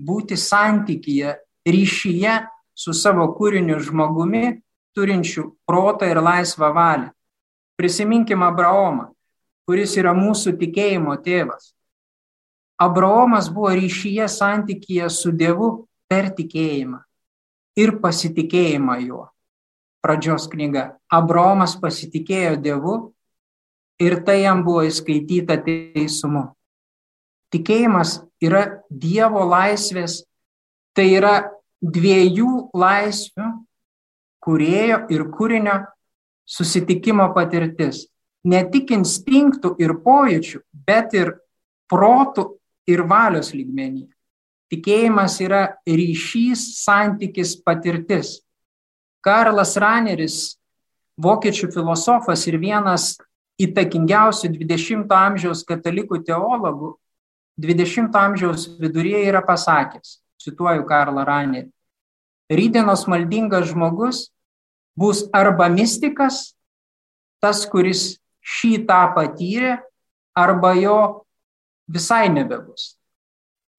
būti 0.00 0.36
santykyje, 0.36 1.36
ryšyje 1.66 2.36
su 2.76 2.94
savo 2.96 3.28
kūriniu 3.36 3.78
žmogumi 3.80 4.60
turinčių 4.96 5.44
protą 5.68 6.08
ir 6.10 6.20
laisvą 6.24 6.72
valią. 6.72 7.10
Prisiminkim 7.76 8.42
Abraomą, 8.44 9.10
kuris 9.68 9.96
yra 10.00 10.14
mūsų 10.16 10.54
tikėjimo 10.60 11.16
tėvas. 11.24 11.74
Abraomas 12.80 13.48
buvo 13.52 13.72
ryšyje 13.76 14.28
santykyje 14.28 15.08
su 15.12 15.32
Dievu 15.32 15.86
per 16.08 16.30
tikėjimą 16.36 17.00
ir 17.76 17.96
pasitikėjimą 18.00 18.96
juo. 19.04 19.26
Pradžios 20.04 20.46
knyga. 20.52 20.96
Abraomas 21.12 21.74
pasitikėjo 21.80 22.56
Dievu 22.62 22.96
ir 24.02 24.20
tai 24.26 24.42
jam 24.42 24.62
buvo 24.66 24.84
įskaityta 24.86 25.58
teisumu. 25.64 26.48
Tikėjimas 27.54 28.20
yra 28.42 28.82
Dievo 28.90 29.44
laisvės, 29.48 30.24
tai 30.96 31.08
yra 31.16 31.36
dviejų 31.80 32.70
laisvių 32.76 33.52
kurėjo 34.46 35.02
ir 35.10 35.26
kūrinio 35.34 35.80
susitikimo 36.46 37.26
patirtis. 37.34 38.06
Ne 38.46 38.62
tik 38.70 38.92
instinktų 38.94 39.74
ir 39.82 39.96
pojūčių, 40.04 40.60
bet 40.86 41.16
ir 41.18 41.32
protų 41.90 42.52
ir 42.86 43.02
valios 43.10 43.50
lygmenį. 43.56 44.06
Tikėjimas 44.70 45.40
yra 45.42 45.62
ryšys, 45.86 46.62
santykis, 46.82 47.56
patirtis. 47.66 48.40
Karlas 49.22 49.74
Raneris, 49.82 50.58
vokiečių 51.18 51.72
filosofas 51.74 52.46
ir 52.46 52.58
vienas 52.62 53.16
įtakingiausių 53.62 54.52
20-ojo 54.58 55.16
amžiaus 55.16 55.64
katalikų 55.66 56.20
teologų, 56.26 56.94
20-ojo 57.60 58.20
amžiaus 58.20 58.66
viduryje 58.80 59.24
yra 59.30 59.40
pasakęs, 59.44 60.20
cituoju 60.42 60.84
Karlą 60.88 61.24
Ranerį, 61.24 61.70
rydienos 62.52 63.06
maldingas 63.08 63.70
žmogus 63.72 64.26
bus 64.96 65.24
arba 65.32 65.68
mystikas, 65.72 66.54
tas, 67.40 67.64
kuris 67.68 68.16
šį 68.44 68.86
tą 68.88 69.02
patyrė, 69.16 69.78
arba 70.36 70.74
jo 70.76 71.24
visai 71.88 72.28
nebebus. 72.28 72.94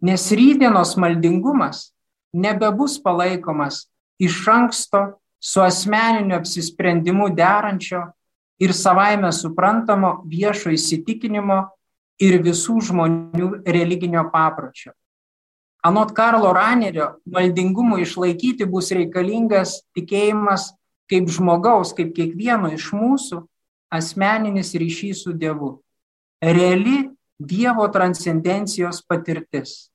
Nes 0.01 0.29
rydienos 0.34 0.96
maldingumas 0.98 1.91
nebebus 2.34 2.98
palaikomas 3.01 3.88
iš 4.22 4.41
anksto 4.50 5.19
su 5.39 5.62
asmeniniu 5.62 6.38
apsisprendimu 6.38 7.29
derančio 7.34 8.07
ir 8.59 8.73
savaime 8.73 9.31
suprantamo 9.31 10.21
viešo 10.29 10.71
įsitikinimo 10.73 11.59
ir 12.21 12.39
visų 12.41 12.79
žmonių 12.89 13.49
religinio 13.65 14.25
papročio. 14.33 14.93
Anot 15.85 16.11
Karlo 16.17 16.49
Ranerio, 16.57 17.19
maldingumui 17.29 18.01
išlaikyti 18.03 18.65
bus 18.67 18.89
reikalingas 18.91 19.83
tikėjimas 19.95 20.71
kaip 21.07 21.29
žmogaus, 21.31 21.93
kaip 21.95 22.15
kiekvieno 22.17 22.73
iš 22.75 22.89
mūsų 22.97 23.43
asmeninis 23.93 24.73
ryšys 24.75 25.23
su 25.23 25.35
Dievu. 25.37 25.77
Reali 26.43 27.05
Dievo 27.37 27.85
transcendencijos 27.93 29.03
patirtis. 29.05 29.87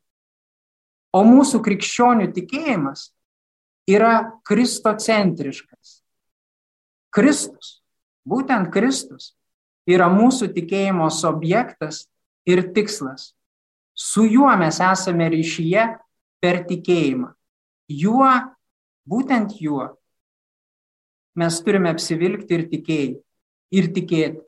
O 1.12 1.26
mūsų 1.26 1.60
krikščionių 1.66 2.30
tikėjimas 2.32 3.10
yra 3.90 4.38
kristocentriškas. 4.46 5.98
Kristus, 7.12 7.81
būtent 8.28 8.70
Kristus, 8.72 9.32
yra 9.88 10.08
mūsų 10.12 10.52
tikėjimo 10.54 11.08
objektas 11.28 12.06
ir 12.46 12.72
tikslas. 12.74 13.32
Su 13.94 14.24
juo 14.24 14.50
mes 14.56 14.80
esame 14.80 15.28
ryšyje 15.32 15.88
per 16.40 16.62
tikėjimą. 16.68 17.32
Juo, 17.92 18.30
būtent 19.04 19.58
juo, 19.60 19.90
mes 21.36 21.58
turime 21.64 21.92
apsivilkti 21.92 22.56
ir 22.56 22.68
tikėjai, 22.70 23.12
ir 23.72 23.90
tikėti. 23.92 24.40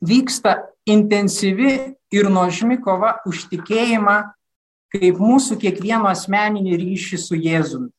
Vyksta 0.00 0.56
intensyvi 0.88 1.72
ir 2.12 2.30
nuožmi 2.32 2.78
kova 2.80 3.18
už 3.28 3.48
tikėjimą 3.50 4.18
kaip 4.90 5.20
mūsų 5.22 5.58
kiekvieno 5.60 6.08
asmeninį 6.10 6.78
ryšį 6.80 7.18
su 7.20 7.38
Jėzumi. 7.38 7.90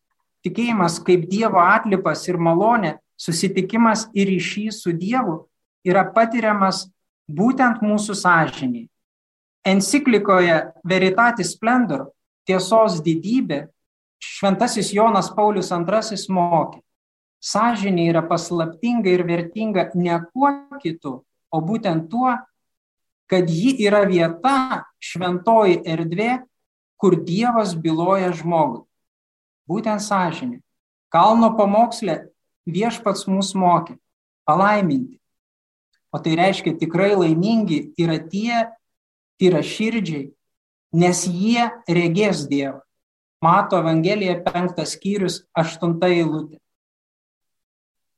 Tikėjimas 0.41 0.97
kaip 1.05 1.27
Dievo 1.29 1.61
atlipas 1.61 2.25
ir 2.27 2.39
malonė, 2.41 2.97
susitikimas 3.21 4.07
ir 4.17 4.29
ryšys 4.31 4.81
su 4.81 4.93
Dievu 4.97 5.45
yra 5.85 6.07
patiriamas 6.15 6.87
būtent 7.29 7.83
mūsų 7.85 8.17
sąžiniai. 8.17 8.87
Enciklikoje 9.65 10.57
Veritatis 10.87 11.53
Splendor 11.53 12.09
tiesos 12.49 12.97
didybė 13.05 13.67
šventasis 14.21 14.89
Jonas 14.93 15.29
Paulius 15.33 15.69
II 15.71 16.17
mokė. 16.33 16.81
Sąžinė 17.41 18.07
yra 18.11 18.21
paslaptinga 18.25 19.09
ir 19.09 19.23
vertinga 19.25 19.89
ne 19.97 20.17
kuo 20.29 20.49
kitu, 20.81 21.23
o 21.49 21.61
būtent 21.61 22.09
tuo, 22.09 22.35
kad 23.25 23.49
ji 23.49 23.73
yra 23.81 24.03
vieta, 24.05 24.85
šventoji 25.01 25.81
erdvė, 25.89 26.43
kur 27.01 27.17
Dievas 27.17 27.73
byloja 27.73 28.29
žmogui. 28.37 28.83
Būtent 29.65 30.03
sąžinė. 30.05 30.59
Kalno 31.09 31.49
pamokslė 31.57 32.30
viešpats 32.73 33.27
mus 33.29 33.53
mokė 33.57 33.97
palaiminti. 34.47 35.17
O 36.11 36.19
tai 36.19 36.35
reiškia 36.35 36.75
tikrai 36.79 37.13
laimingi 37.15 37.93
yra 37.99 38.17
tie, 38.19 38.67
yra 39.39 39.61
širdžiai, 39.63 40.31
nes 40.91 41.23
jie 41.27 41.69
regės 41.87 42.45
Dievą. 42.51 42.81
Mato 43.41 43.79
Evangelija 43.79 44.35
penktas 44.45 44.93
skyrius, 44.97 45.39
aštunta 45.57 46.11
eilutė. 46.11 46.59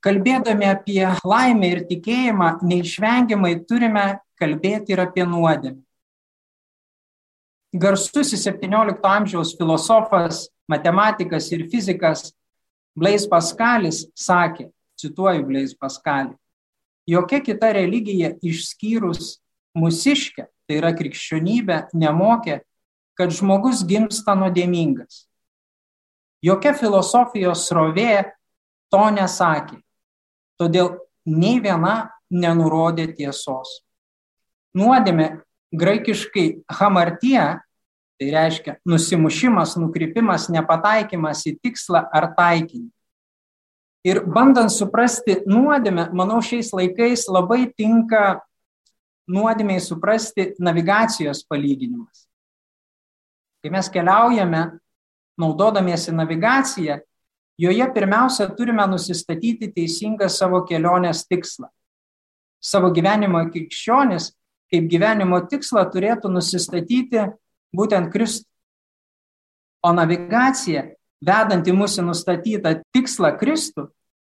Kalbėdami 0.04 0.68
apie 0.68 1.06
laimę 1.24 1.70
ir 1.70 1.82
tikėjimą, 1.88 2.58
neišvengiamai 2.68 3.54
turime 3.70 4.08
kalbėti 4.42 4.92
ir 4.92 5.04
apie 5.06 5.24
nuodėmę. 5.24 5.80
Garsusis 7.74 8.44
17 8.46 9.00
amžiaus 9.08 9.56
filosofas, 9.58 10.50
matematikas 10.70 11.48
ir 11.56 11.64
fizikas 11.72 12.34
Blaise 12.98 13.30
Pascalis 13.30 14.04
sakė, 14.16 14.70
cituoju 15.00 15.46
Blaise 15.48 15.78
Pascalį, 15.80 16.36
jokia 17.10 17.42
kita 17.44 17.74
religija 17.76 18.34
išskyrus 18.46 19.38
mūsiškę 19.78 20.48
tai 20.68 20.80
yra 20.80 20.94
krikščionybė, 20.96 21.90
nemokė, 21.94 22.62
kad 23.18 23.34
žmogus 23.36 23.84
gimsta 23.88 24.36
nuodėmingas. 24.38 25.28
Jokia 26.44 26.74
filosofijos 26.76 27.68
srovė 27.70 28.34
to 28.92 29.04
nesakė. 29.16 29.80
Todėl 30.60 30.96
nei 31.30 31.60
viena 31.64 32.14
nenurodė 32.34 33.08
tiesos. 33.16 33.82
Nuodėmė 34.76 35.44
graikiškai 35.74 36.66
hamartija, 36.80 37.62
tai 38.20 38.30
reiškia 38.34 38.78
nusimušimas, 38.88 39.78
nukrypimas, 39.82 40.50
nepataikymas 40.54 41.46
į 41.50 41.58
tikslą 41.64 42.04
ar 42.14 42.32
taikinį. 42.38 42.90
Ir 44.04 44.20
bandant 44.28 44.72
suprasti 44.72 45.40
nuodėmę, 45.48 46.10
manau, 46.16 46.42
šiais 46.44 46.74
laikais 46.76 47.24
labai 47.32 47.70
tinka 47.72 48.42
nuodėmiai 49.32 49.80
suprasti 49.80 50.52
navigacijos 50.60 51.46
palyginimas. 51.48 52.26
Kai 53.64 53.72
mes 53.72 53.88
keliaujame, 53.88 54.64
naudodamiesi 55.40 56.12
navigaciją, 56.12 57.00
joje 57.58 57.88
pirmiausia 57.96 58.50
turime 58.58 58.84
nusistatyti 58.92 59.72
teisingą 59.72 60.28
savo 60.30 60.66
kelionės 60.68 61.24
tikslą. 61.30 61.72
Savo 62.64 62.92
gyvenimo 62.96 63.40
krikščionis 63.52 64.34
kaip 64.74 64.90
gyvenimo 64.90 65.38
tikslą 65.46 65.86
turėtų 65.94 66.32
nusistatyti 66.34 67.28
būtent 67.76 68.12
Kristų. 68.14 68.48
O 69.84 69.92
navigacija, 69.92 70.94
vedanti 71.24 71.74
mūsų 71.76 72.06
nustatytą 72.08 72.78
tikslą 72.96 73.34
Kristų, 73.40 73.90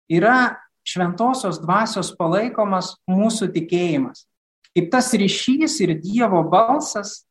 yra 0.09 0.59
šventosios 0.89 1.61
dvasios 1.63 2.15
palaikomas 2.17 2.95
mūsų 3.11 3.51
tikėjimas 3.55 4.25
kaip 4.73 4.91
tas 4.91 5.13
ryšys 5.13 5.81
ir 5.85 5.95
Dievo 6.01 6.43
balsas 6.49 7.23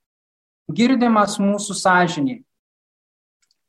girdimas 0.71 1.39
mūsų 1.41 1.75
sąžiniai. 1.77 2.41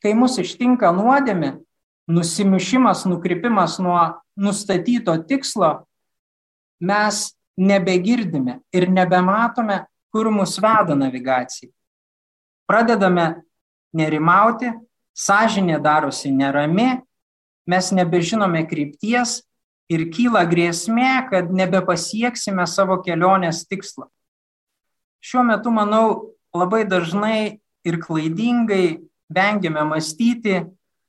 Kai 0.03 0.13
mus 0.19 0.37
ištinka 0.43 0.91
nuodėmė, 0.95 1.57
nusimišimas, 2.11 3.07
nukrypimas 3.09 3.79
nuo 3.83 4.01
nustatyto 4.37 5.15
tikslo, 5.29 5.87
mes 6.83 7.31
nebegirdime 7.57 8.61
ir 8.75 8.89
nebematome, 8.91 9.85
kur 10.13 10.29
mus 10.35 10.59
veda 10.61 10.97
navigacija. 10.99 11.71
Pradedame 12.73 13.43
nerimauti, 13.93 14.71
sąžinė 15.13 15.77
darosi 15.85 16.31
nerami, 16.33 17.03
mes 17.69 17.91
nebežinome 17.93 18.63
krypties 18.65 19.43
ir 19.93 20.07
kyla 20.09 20.47
grėsmė, 20.49 21.29
kad 21.29 21.53
nebepasieksime 21.53 22.65
savo 22.65 22.97
kelionės 23.05 23.67
tikslo. 23.69 24.09
Šiuo 25.21 25.45
metu, 25.45 25.69
manau, 25.69 26.33
labai 26.57 26.87
dažnai 26.89 27.61
ir 27.85 28.01
klaidingai 28.01 29.03
vengiame 29.29 29.85
mąstyti 29.93 30.63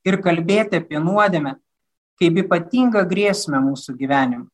ir 0.03 0.19
kalbėti 0.19 0.83
apie 0.83 0.99
nuodėmę 0.99 1.55
kaip 2.19 2.43
ypatingą 2.43 3.07
grėsmę 3.07 3.63
mūsų 3.63 3.95
gyvenimui. 4.03 4.51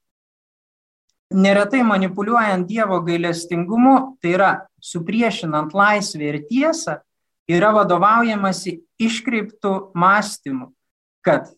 Neretai 1.33 1.81
manipuliuojant 1.81 2.69
Dievo 2.69 3.01
gailestingumu, 3.01 4.19
tai 4.21 4.37
yra 4.37 4.51
supriešinant 4.81 5.73
laisvę 5.75 6.31
ir 6.31 6.39
tiesą, 6.49 6.99
yra 7.49 7.71
vadovaujamasi 7.73 8.79
iškreiptų 9.01 9.73
mąstymų, 9.97 10.69
kad 11.25 11.49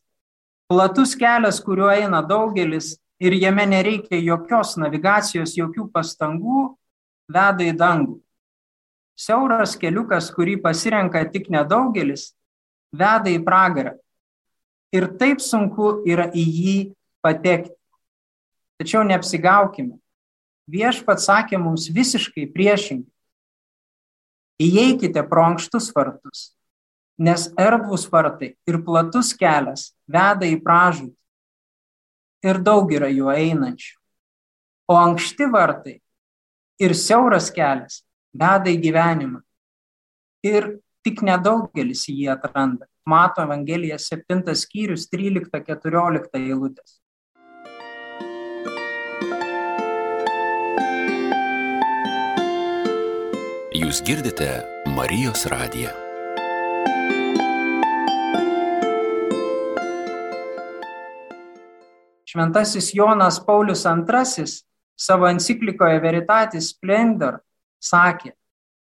platus 0.72 1.16
kelias, 1.20 1.60
kuriuo 1.64 1.92
eina 1.92 2.22
daugelis 2.24 2.96
ir 3.22 3.36
jame 3.36 3.66
nereikia 3.70 4.20
jokios 4.24 4.78
navigacijos, 4.82 5.58
jokių 5.60 5.90
pastangų, 5.94 6.72
veda 7.32 7.68
į 7.68 7.76
dangų. 7.78 8.20
Siauras 9.20 9.76
keliukas, 9.78 10.32
kurį 10.34 10.58
pasirenka 10.64 11.22
tik 11.30 11.52
nedaugelis, 11.54 12.32
veda 12.92 13.30
į 13.30 13.42
pragarą. 13.46 13.98
Ir 14.92 15.08
taip 15.20 15.44
sunku 15.44 16.02
yra 16.10 16.32
į 16.34 16.44
jį 16.44 16.78
patekti. 17.24 17.76
Tačiau 18.82 19.04
neapsigaukime. 19.06 20.01
Viešpat 20.72 21.20
sakė 21.20 21.60
mums 21.60 21.90
visiškai 21.92 22.48
priešingai. 22.54 23.10
Įeikite 24.62 25.24
pro 25.28 25.44
ankštus 25.50 25.90
vartus, 25.96 26.52
nes 27.18 27.48
erdvus 27.60 28.06
vartai 28.12 28.54
ir 28.70 28.78
platus 28.86 29.34
kelias 29.38 29.90
veda 30.06 30.46
į 30.48 30.60
pražūtį. 30.62 31.18
Ir 32.46 32.62
daug 32.66 32.90
yra 32.94 33.10
juo 33.12 33.34
einančių. 33.34 33.98
O 34.90 34.98
ankšti 34.98 35.48
vartai 35.52 35.98
ir 36.82 36.96
siauras 36.98 37.52
kelias 37.54 38.02
veda 38.34 38.72
į 38.72 38.80
gyvenimą. 38.86 39.42
Ir 40.46 40.72
tik 41.06 41.22
nedaugelis 41.26 42.08
jį 42.10 42.32
atranda. 42.34 42.88
Mato 43.06 43.42
Evangelija 43.42 43.98
7 43.98 44.56
skyrius 44.58 45.08
13-14 45.10 46.38
eilutės. 46.38 47.01
Jūs 53.82 54.04
girdite 54.06 54.46
Marijos 54.94 55.48
radiją. 55.50 55.90
Šventasis 62.30 62.92
Jonas 62.94 63.40
Paulius 63.42 63.82
II 63.90 64.46
savo 64.94 65.26
enciklikoje 65.32 65.98
Veritatis 66.04 66.70
Splendor 66.76 67.40
sakė, 67.82 68.36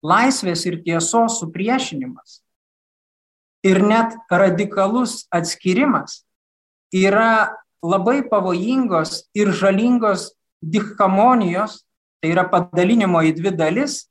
laisvės 0.06 0.62
ir 0.70 0.78
tiesos 0.86 1.40
supriešinimas 1.42 2.38
ir 3.66 3.82
net 3.82 4.14
radikalus 4.30 5.24
atskirimas 5.34 6.20
yra 6.94 7.50
labai 7.82 8.20
pavojingos 8.30 9.24
ir 9.34 9.50
žalingos 9.50 10.30
dichamonijos, 10.62 11.80
tai 12.22 12.36
yra 12.38 12.46
padalinimo 12.46 13.26
į 13.26 13.34
dvi 13.42 13.58
dalis, 13.58 14.04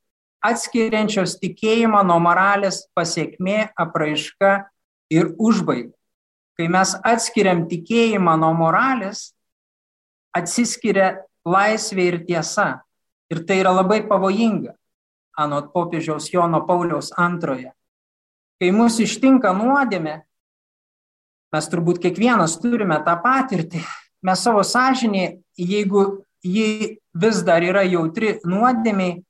atskiriančios 0.44 1.38
tikėjimą 1.40 2.02
nuo 2.06 2.18
moralės 2.22 2.84
pasiekmė, 2.96 3.70
apraiška 3.80 4.54
ir 5.12 5.32
užbaiga. 5.38 5.94
Kai 6.54 6.68
mes 6.70 6.94
atskiriam 7.02 7.64
tikėjimą 7.70 8.36
nuo 8.38 8.52
moralės, 8.54 9.32
atsiskiria 10.36 11.24
laisvė 11.46 12.06
ir 12.12 12.18
tiesa. 12.28 12.84
Ir 13.32 13.40
tai 13.48 13.58
yra 13.62 13.72
labai 13.74 14.02
pavojinga, 14.06 14.74
anot 15.40 15.72
popiežiaus 15.74 16.28
Jono 16.30 16.60
Pauliaus 16.68 17.10
antroje. 17.18 17.72
Kai 18.60 18.70
mus 18.70 19.00
ištinka 19.02 19.50
nuodėmė, 19.56 20.20
mes 21.54 21.70
turbūt 21.72 22.00
kiekvienas 22.04 22.58
turime 22.62 23.00
tą 23.06 23.16
patirtį, 23.22 23.82
mes 24.24 24.44
savo 24.44 24.62
sąžinį, 24.66 25.24
jeigu 25.58 26.04
ji 26.44 26.98
vis 27.14 27.42
dar 27.46 27.64
yra 27.64 27.82
jautri 27.88 28.36
nuodėmiai, 28.46 29.22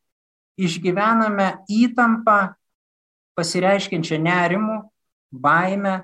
išgyvename 0.61 1.65
įtampą 1.71 2.55
pasireiškiančią 3.35 4.21
nerimų, 4.23 4.77
baimę 5.35 5.95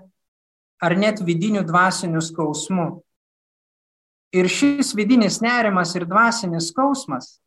ar 0.81 0.97
net 0.99 1.21
vidinių 1.23 1.63
dvasinių 1.69 2.23
skausmų. 2.25 2.89
Ir 4.35 4.47
šis 4.51 4.95
vidinis 4.95 5.41
nerimas 5.43 5.95
ir 5.99 6.07
dvasinis 6.07 6.71
skausmas 6.71 7.39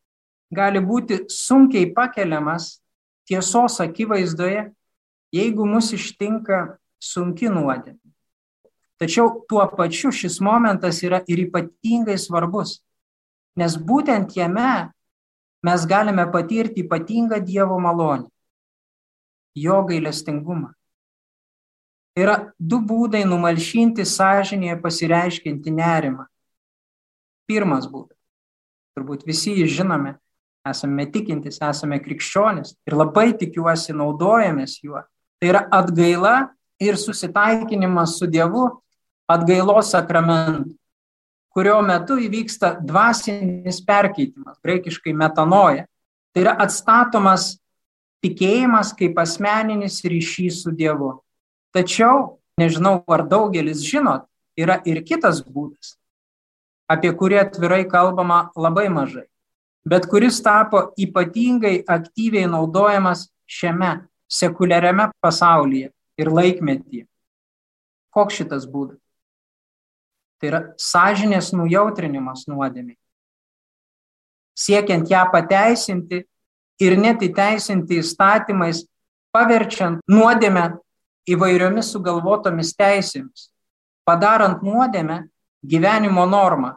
gali 0.54 0.82
būti 0.84 1.24
sunkiai 1.32 1.90
pakeliamas 1.96 2.78
tiesos 3.28 3.80
akivaizdoje, 3.82 4.68
jeigu 5.34 5.66
mus 5.66 5.94
ištinka 5.96 6.78
sunki 7.02 7.50
nuodėmė. 7.52 8.00
Tačiau 9.02 9.44
tuo 9.50 9.64
pačiu 9.76 10.14
šis 10.14 10.38
momentas 10.44 11.02
yra 11.04 11.24
ir 11.28 11.42
ypatingai 11.48 12.16
svarbus, 12.20 12.78
nes 13.60 13.76
būtent 13.76 14.36
jame 14.38 14.93
mes 15.64 15.86
galime 15.86 16.26
patirti 16.32 16.84
ypatingą 16.84 17.40
Dievo 17.40 17.80
malonę, 17.80 18.28
jo 19.56 19.84
gailestingumą. 19.88 20.74
Yra 22.20 22.54
du 22.60 22.78
būdai 22.78 23.24
numalšinti 23.26 24.06
sąžinėje 24.06 24.76
pasireiškinti 24.84 25.72
nerimą. 25.74 26.28
Pirmas 27.50 27.88
būdas. 27.90 28.20
Turbūt 28.94 29.24
visi 29.26 29.56
jį 29.58 29.66
žinome, 29.80 30.14
esame 30.70 31.08
tikintis, 31.10 31.58
esame 31.66 31.98
krikščionis 32.04 32.76
ir 32.86 32.98
labai 33.00 33.32
tikiuosi 33.40 33.96
naudojamės 33.98 34.78
juo. 34.84 35.02
Tai 35.42 35.50
yra 35.50 35.64
atgaila 35.74 36.54
ir 36.80 37.00
susitaikinimas 37.02 38.20
su 38.20 38.30
Dievu 38.30 38.68
atgailos 39.32 39.90
sakramentu 39.96 40.78
kurio 41.54 41.80
metu 41.86 42.18
įvyksta 42.18 42.78
dvasinis 42.82 43.82
perkeitimas, 43.86 44.58
graikiškai 44.66 45.14
metanoja. 45.14 45.86
Tai 46.34 46.42
yra 46.42 46.56
atstatomas 46.66 47.54
tikėjimas 48.26 48.94
kaip 48.98 49.20
asmeninis 49.22 50.00
ryšys 50.02 50.64
su 50.64 50.74
Dievu. 50.74 51.20
Tačiau, 51.74 52.40
nežinau, 52.58 53.02
ar 53.10 53.26
daugelis 53.30 53.84
žinot, 53.86 54.26
yra 54.58 54.80
ir 54.86 55.02
kitas 55.06 55.42
būdas, 55.46 55.96
apie 56.90 57.12
kurį 57.18 57.42
atvirai 57.42 57.84
kalbama 57.90 58.48
labai 58.56 58.88
mažai, 58.94 59.26
bet 59.86 60.08
kuris 60.10 60.42
tapo 60.46 60.92
ypatingai 60.98 61.82
aktyviai 61.90 62.50
naudojamas 62.50 63.28
šiame 63.50 63.96
sekuliariame 64.30 65.10
pasaulyje 65.22 65.92
ir 66.18 66.34
laikmetyje. 66.34 67.08
Koks 68.14 68.42
šitas 68.42 68.70
būdas? 68.70 69.03
Tai 70.44 70.50
yra 70.52 70.60
sąžinės 70.76 71.54
nujautrinimas 71.56 72.42
nuodėmiai. 72.52 72.98
Siekiant 74.60 75.08
ją 75.08 75.22
pateisinti 75.32 76.18
ir 76.84 76.96
net 77.00 77.22
įteisinti 77.24 78.02
įstatymais, 78.02 78.82
paverčiant 79.32 80.02
nuodėmę 80.12 80.66
įvairiomis 81.32 81.94
sugalvotomis 81.96 82.74
teisėmis, 82.76 83.46
padarant 84.04 84.60
nuodėmę 84.68 85.22
gyvenimo 85.64 86.26
normą, 86.28 86.74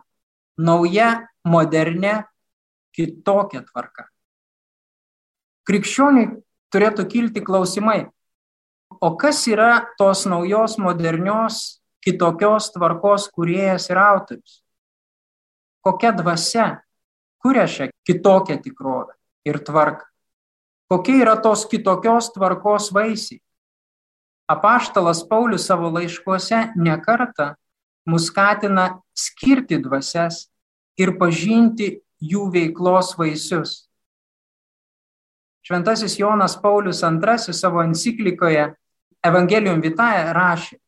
nauja, 0.55 1.27
modernė, 1.43 2.21
kitokia 2.95 3.65
tvarka. 3.67 4.07
Krikščioniui 5.67 6.29
turėtų 6.71 7.09
kilti 7.11 7.43
klausimai, 7.43 8.05
o 9.03 9.11
kas 9.19 9.43
yra 9.51 9.89
tos 9.99 10.23
naujos 10.31 10.79
modernios 10.79 11.81
kitokios 12.07 12.71
tvarkos 12.71 13.27
kuriejas 13.35 13.91
ir 13.91 13.99
autorius. 13.99 14.61
Kokia 15.83 16.13
dvasia 16.15 16.69
kuria 17.43 17.67
šią 17.71 17.91
kitokią 18.07 18.61
tikrovę 18.63 19.15
ir 19.47 19.59
tvarką. 19.63 20.07
Kokie 20.91 21.19
yra 21.23 21.37
tos 21.43 21.67
kitokios 21.67 22.31
tvarkos 22.35 22.93
vaisiai. 22.95 23.43
Apaštalas 24.51 25.25
Paulius 25.27 25.67
savo 25.67 25.91
laiškuose 25.91 26.73
nekarta 26.79 27.57
mus 28.07 28.29
skatina 28.31 29.01
skirti 29.15 29.81
dvasias 29.83 30.47
ir 30.99 31.17
pažinti 31.19 31.97
jų 32.23 32.47
veiklos 32.55 33.17
vaisius. 33.19 33.89
Šventasis 35.67 36.19
Jonas 36.19 36.55
Paulius 36.63 37.03
II 37.03 37.55
savo 37.55 37.83
enciklikoje 37.83 38.69
Evangelium 39.27 39.83
Vitae 39.83 40.31
rašė, 40.35 40.79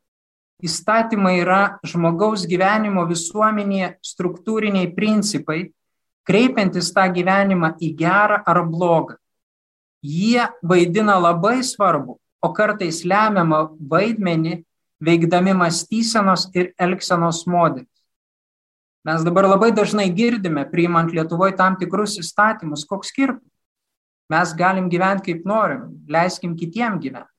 Įstatymai 0.58 1.36
yra 1.38 1.78
žmogaus 1.86 2.42
gyvenimo 2.50 3.04
visuomenėje 3.06 3.92
struktūriniai 4.02 4.88
principai, 4.96 5.68
kreipiantis 6.26 6.90
tą 6.94 7.04
gyvenimą 7.14 7.76
į 7.78 7.92
gerą 8.00 8.40
ar 8.42 8.64
blogą. 8.66 9.14
Jie 10.02 10.48
vaidina 10.62 11.14
labai 11.18 11.60
svarbu, 11.62 12.18
o 12.42 12.48
kartais 12.54 13.04
lemiamą 13.06 13.68
vaidmenį 13.78 14.58
veikdami 15.02 15.54
mąstysenos 15.54 16.48
ir 16.54 16.72
elgsenos 16.78 17.44
modelius. 17.46 17.94
Mes 19.06 19.22
dabar 19.24 19.46
labai 19.46 19.70
dažnai 19.72 20.10
girdime, 20.10 20.66
priimant 20.68 21.14
Lietuvoje 21.14 21.54
tam 21.56 21.78
tikrus 21.78 22.18
įstatymus, 22.18 22.82
koks 22.84 23.14
skirtumas. 23.14 23.46
Mes 24.28 24.52
galim 24.58 24.90
gyventi 24.92 25.32
kaip 25.32 25.46
norim, 25.48 26.02
leiskim 26.10 26.56
kitiem 26.58 26.98
gyventi. 27.00 27.30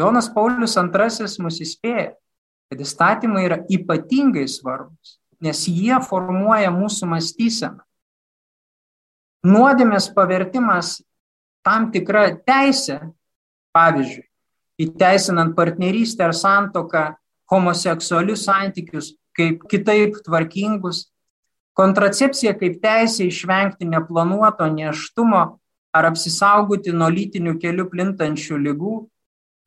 Jonas 0.00 0.26
Paulius 0.32 0.74
II 0.74 1.28
mus 1.44 1.60
įspėja, 1.62 2.14
kad 2.74 2.82
įstatymai 2.82 3.46
yra 3.46 3.60
ypatingai 3.70 4.48
svarbus, 4.50 5.20
nes 5.38 5.62
jie 5.70 5.94
formuoja 6.02 6.72
mūsų 6.74 7.06
mąstyseną. 7.12 7.84
Nuodėmės 9.46 10.08
pavertimas 10.16 10.96
tam 11.62 11.92
tikra 11.94 12.32
teisė, 12.42 12.98
pavyzdžiui, 13.76 14.26
įteisinant 14.82 15.54
partnerystę 15.54 16.26
ar 16.26 16.34
santoką, 16.34 17.04
homoseksualius 17.52 18.48
santykius 18.48 19.14
kaip 19.36 19.68
kitaip 19.70 20.18
tvarkingus, 20.26 21.12
kontracepcija 21.78 22.56
kaip 22.58 22.80
teisė 22.82 23.28
išvengti 23.28 23.86
neplanuoto 23.86 24.66
neštumo 24.66 25.44
ar 25.94 26.08
apsisaugoti 26.10 26.90
nuo 26.90 27.06
lytinių 27.12 27.54
kelių 27.62 27.86
plintančių 27.92 28.58
lygų, 28.66 28.96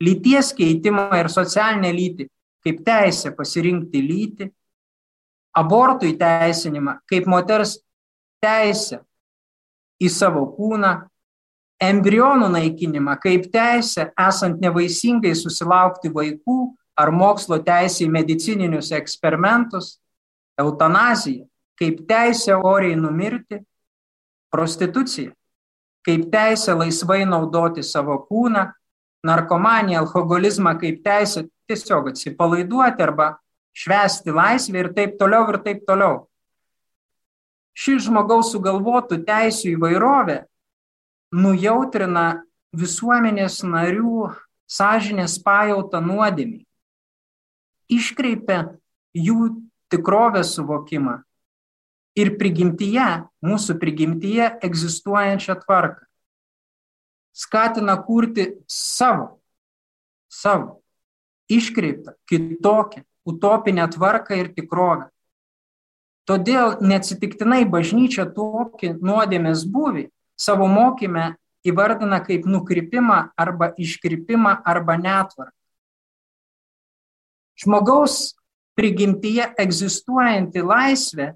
lyties 0.04 0.52
keitimą 0.58 1.08
ir 1.22 1.32
socialinę 1.32 1.93
lytį 1.93 2.28
kaip 2.65 2.82
teisė 2.86 3.34
pasirinkti 3.36 4.02
lytį, 4.04 4.48
abortų 5.58 6.12
įteisinimą 6.13 7.00
kaip 7.10 7.28
moters 7.30 7.78
teisę 8.43 9.02
į 10.02 10.10
savo 10.13 10.46
kūną, 10.58 10.93
embrionų 11.82 12.50
naikinimą 12.54 13.17
kaip 13.22 13.48
teisę 13.54 14.12
esant 14.28 14.62
nevaisingai 14.62 15.34
susilaukti 15.38 16.12
vaikų 16.13 16.60
ar 16.98 17.13
mokslo 17.13 17.60
teisę 17.62 18.06
į 18.06 18.12
medicininius 18.13 18.91
eksperimentus, 18.98 19.98
eutanaziją 20.58 21.46
kaip 21.78 22.02
teisę 22.10 22.56
oriai 22.58 22.98
numirti, 22.98 23.62
prostitucija 24.50 25.34
kaip 26.08 26.30
teisę 26.32 26.74
laisvai 26.74 27.26
naudoti 27.28 27.84
savo 27.84 28.15
kūną, 28.30 28.63
narkomaniją, 29.28 30.06
alkoholizmą 30.06 30.78
kaip 30.80 31.02
teisę 31.04 31.43
tiesiog 31.67 32.12
atsipalaiduoti 32.13 33.03
arba 33.03 33.36
švesti 33.77 34.34
laisvę 34.34 34.82
ir 34.82 34.91
taip 34.95 35.17
toliau 35.19 35.47
ir 35.51 35.60
taip 35.65 35.84
toliau. 35.88 36.25
Ši 37.77 37.99
žmogaus 38.08 38.49
sugalvotų 38.56 39.21
teisų 39.27 39.75
įvairovė 39.75 40.39
nujautrina 41.38 42.41
visuomenės 42.73 43.62
narių 43.67 44.32
sąžinės 44.67 45.38
pajautą 45.45 46.01
nuodėmį, 46.03 46.63
iškreipia 47.93 48.63
jų 49.15 49.53
tikrovės 49.93 50.56
suvokimą 50.58 51.21
ir 52.17 52.34
prigimtyje, 52.39 53.08
mūsų 53.45 53.77
prigimtyje 53.80 54.49
egzistuojančią 54.65 55.60
tvarką. 55.62 56.03
Skatina 57.38 57.93
kurti 58.01 58.49
savo, 58.65 59.38
savo, 60.25 60.82
iškreiptą, 61.49 62.13
kitokią, 62.29 63.03
utopinę 63.27 63.88
tvarką 63.88 64.36
ir 64.36 64.53
tikrovę. 64.55 65.10
Todėl 66.27 66.77
neatsitiktinai 66.83 67.63
bažnyčia 67.71 68.27
tokį 68.36 68.97
nuodėmės 68.99 69.63
būvį 69.71 70.10
savo 70.36 70.67
mokymę 70.67 71.38
įvardina 71.67 72.19
kaip 72.23 72.47
nukrypimą 72.47 73.19
arba 73.39 73.71
iškrypimą 73.79 74.57
arba 74.67 74.97
netvarką. 74.99 75.55
Žmogaus 77.57 78.36
prigimtyje 78.77 79.47
egzistuojanti 79.57 80.62
laisvė 80.62 81.31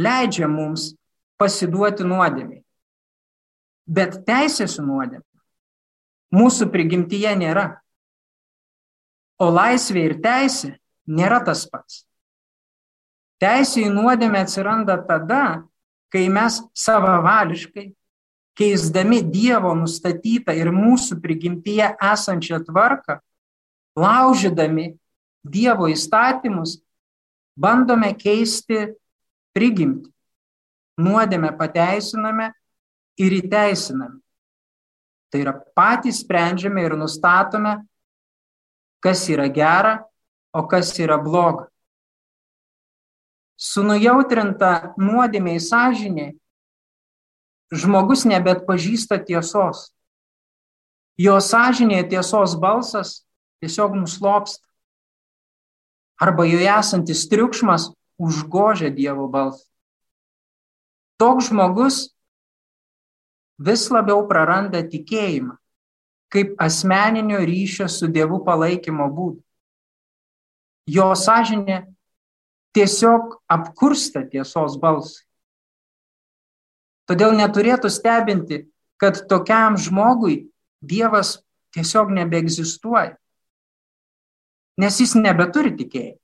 leidžia 0.00 0.48
mums 0.48 0.92
pasiduoti 1.36 2.06
nuodėmiai. 2.06 2.62
Bet 3.86 4.22
teisės 4.24 4.78
nuodėmė 4.80 5.26
mūsų 6.32 6.70
prigimtyje 6.72 7.34
nėra. 7.36 7.81
O 9.40 9.48
laisvė 9.50 10.06
ir 10.10 10.16
teisė 10.22 10.76
nėra 11.06 11.40
tas 11.44 11.64
pats. 11.70 12.04
Teisė 13.42 13.88
į 13.88 13.90
nuodėmę 13.90 14.44
atsiranda 14.44 14.96
tada, 15.06 15.64
kai 16.12 16.28
mes 16.30 16.60
savavališkai, 16.78 17.88
keisdami 18.58 19.22
Dievo 19.32 19.72
nustatytą 19.74 20.54
ir 20.54 20.70
mūsų 20.74 21.18
prigimtyje 21.24 21.88
esančią 22.12 22.60
tvarką, 22.68 23.18
laužydami 23.98 24.92
Dievo 25.42 25.88
įstatymus, 25.90 26.78
bandome 27.58 28.12
keisti 28.14 28.92
prigimtį. 29.56 30.10
Nuodėmę 31.02 31.50
pateisiname 31.56 32.50
ir 33.18 33.34
įteisiname. 33.40 34.20
Tai 35.32 35.40
yra 35.40 35.54
patys 35.74 36.20
sprendžiame 36.20 36.84
ir 36.84 36.94
nustatome, 37.00 37.78
kas 39.02 39.26
yra 39.28 39.48
gera, 39.50 39.98
o 40.52 40.62
kas 40.68 40.92
yra 41.00 41.18
bloga. 41.18 41.66
Su 43.56 43.82
nujautrinta 43.86 44.94
nuodėmiai 44.98 45.60
sąžinė 45.62 46.32
žmogus 47.72 48.26
nebet 48.28 48.66
pažįsta 48.68 49.20
tiesos. 49.22 49.90
Jo 51.20 51.38
sąžinėje 51.40 52.08
tiesos 52.14 52.56
balsas 52.60 53.22
tiesiog 53.62 53.96
nuslopsta. 53.96 54.64
Arba 56.22 56.46
joje 56.46 56.68
esantis 56.70 57.24
triukšmas 57.30 57.90
užgožia 58.18 58.92
Dievo 58.94 59.26
balsą. 59.30 59.64
Toks 61.18 61.50
žmogus 61.50 61.96
vis 63.58 63.88
labiau 63.94 64.22
praranda 64.28 64.82
tikėjimą 64.86 65.61
kaip 66.32 66.54
asmeninio 66.62 67.42
ryšio 67.44 67.88
su 67.92 68.08
Dievu 68.08 68.40
palaikymo 68.44 69.08
būdą. 69.12 69.42
Jo 70.88 71.12
sąžinė 71.18 71.82
tiesiog 72.74 73.36
apkursta 73.52 74.24
tiesos 74.26 74.78
balsai. 74.80 75.26
Todėl 77.06 77.36
neturėtų 77.36 77.90
stebinti, 77.92 78.64
kad 78.96 79.26
tokiam 79.28 79.76
žmogui 79.76 80.48
Dievas 80.82 81.36
tiesiog 81.76 82.10
nebeegzistuoja, 82.16 83.14
nes 84.80 84.98
jis 84.98 85.14
nebeturi 85.14 85.76
tikėjimo 85.76 86.22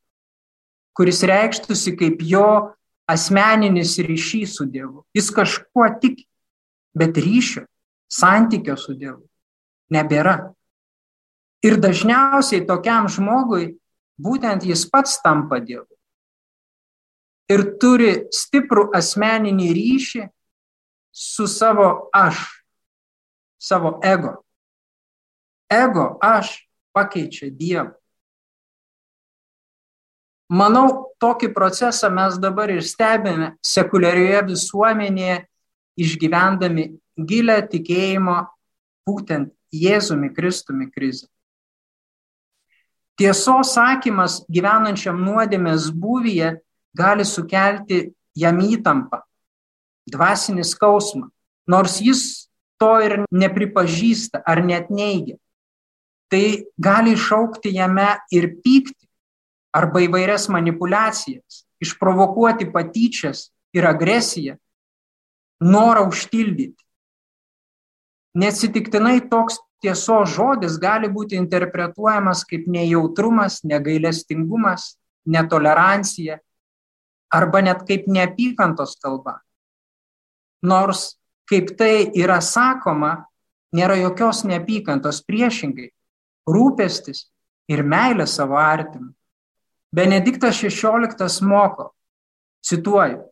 kuris 0.99 1.23
reikštųsi 1.23 1.95
kaip 1.95 2.23
jo 2.27 2.75
asmeninis 3.07 3.95
ryšys 4.03 4.57
su 4.59 4.67
Dievu. 4.67 5.05
Jis 5.15 5.31
kažkuo 5.31 5.87
tik, 6.03 6.25
bet 6.99 7.17
ryšio, 7.23 7.63
santykio 8.11 8.75
su 8.77 8.97
Dievu 8.99 9.28
nebėra. 9.93 10.55
Ir 11.65 11.79
dažniausiai 11.83 12.67
tokiam 12.67 13.09
žmogui 13.11 13.79
būtent 14.19 14.67
jis 14.67 14.85
pats 14.91 15.19
tampa 15.23 15.59
Dievu. 15.63 15.89
Ir 17.49 17.65
turi 17.81 18.29
stiprų 18.35 18.91
asmeninį 18.95 19.69
ryšį 19.75 20.25
su 21.11 21.49
savo 21.49 22.11
aš, 22.15 22.43
savo 23.59 23.97
ego. 24.05 24.37
Ego 25.73 26.11
aš 26.23 26.69
pakeičia 26.93 27.49
Dievą. 27.51 27.95
Manau, 30.49 31.13
tokį 31.21 31.51
procesą 31.53 32.09
mes 32.09 32.39
dabar 32.41 32.71
ir 32.73 32.81
stebime 32.81 33.51
sekuliarioje 33.61 34.47
visuomenėje, 34.49 35.43
išgyvendami 36.01 36.87
gilę 37.29 37.59
tikėjimo 37.69 38.39
būtent 39.09 39.53
Jėzumi 39.75 40.31
Kristumi 40.35 40.89
krizę. 40.91 41.27
Tiesos 43.19 43.75
sakymas 43.75 44.45
gyvenančiam 44.47 45.19
nuodėmės 45.19 45.89
būvyje 45.91 46.53
gali 46.95 47.25
sukelti 47.27 48.13
jam 48.39 48.61
įtampą, 48.63 49.25
dvasinį 50.07 50.65
skausmą, 50.65 51.27
nors 51.67 51.99
jis 52.01 52.49
to 52.79 52.93
ir 53.03 53.25
nepripažįsta 53.35 54.45
ar 54.47 54.63
net 54.63 54.91
neigia. 54.95 55.37
Tai 56.31 56.45
gali 56.79 57.17
išaukti 57.17 57.73
jame 57.75 58.11
ir 58.31 58.53
pyktį 58.63 59.09
arba 59.75 60.05
įvairias 60.05 60.49
manipulacijas, 60.53 61.65
išprovokuoti 61.83 62.69
patyčias 62.73 63.49
ir 63.75 63.87
agresiją, 63.89 64.57
norą 65.61 66.07
užtildyti. 66.09 66.79
Neatsitiktinai 68.39 69.21
toks 69.31 69.59
tiesos 69.83 70.35
žodis 70.37 70.79
gali 70.79 71.11
būti 71.11 71.39
interpretuojamas 71.39 72.45
kaip 72.47 72.69
nejautrumas, 72.71 73.63
negailestingumas, 73.67 74.95
netolerancija 75.27 76.39
arba 77.35 77.63
net 77.63 77.85
kaip 77.89 78.07
neapykantos 78.09 78.97
kalba. 79.03 79.39
Nors, 80.63 81.19
kaip 81.51 81.75
tai 81.79 82.09
yra 82.17 82.41
sakoma, 82.45 83.29
nėra 83.75 83.99
jokios 84.01 84.45
neapykantos 84.49 85.21
priešingai, 85.27 85.91
rūpestis 86.49 87.27
ir 87.69 87.85
meilė 87.85 88.27
savo 88.27 88.57
artimui 88.59 89.13
Benediktas 89.95 90.61
XVI 90.61 91.47
moko, 91.49 91.95
cituoju, 92.61 93.23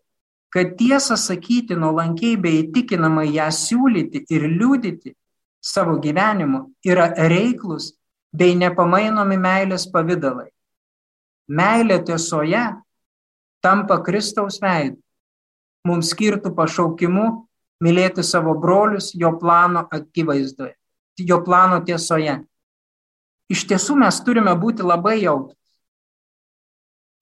kad 0.52 0.76
tiesą 0.78 1.16
sakyti 1.16 1.76
nuolankiai 1.76 2.37
bei 2.40 2.62
įtikinamai 2.62 3.28
ją 3.35 3.48
siūlyti 3.52 4.24
ir 4.32 4.46
liūdyti 4.48 5.14
savo 5.61 5.96
gyvenimu 6.02 6.62
yra 6.87 7.11
reiklus 7.30 7.92
bei 8.37 8.54
nepamainomi 8.59 9.38
meilės 9.40 9.88
pavydalai. 9.92 10.48
Meilė 11.48 11.98
tiesoje 12.06 12.62
tampa 13.62 13.98
Kristaus 14.06 14.59
veidu, 14.62 14.98
mums 15.87 16.11
skirtų 16.14 16.52
pašaukimu 16.54 17.26
mylėti 17.82 18.24
savo 18.26 18.54
brolius 18.59 19.12
jo 19.14 19.32
plano 19.38 19.87
akivaizdoje, 19.90 20.74
jo 21.18 21.40
plano 21.44 21.82
tiesoje. 21.85 22.40
Iš 23.50 23.62
tiesų 23.70 23.98
mes 24.02 24.18
turime 24.26 24.54
būti 24.59 24.82
labai 24.82 25.20
jautrus 25.22 25.56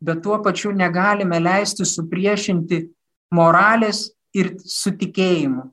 bet 0.04 0.22
tuo 0.22 0.38
pačiu 0.42 0.72
negalime 0.72 1.38
leisti 1.40 1.84
supriešinti 1.84 2.80
moralės 3.34 4.08
ir 4.34 4.54
su 4.58 4.92
tikėjimu, 4.98 5.68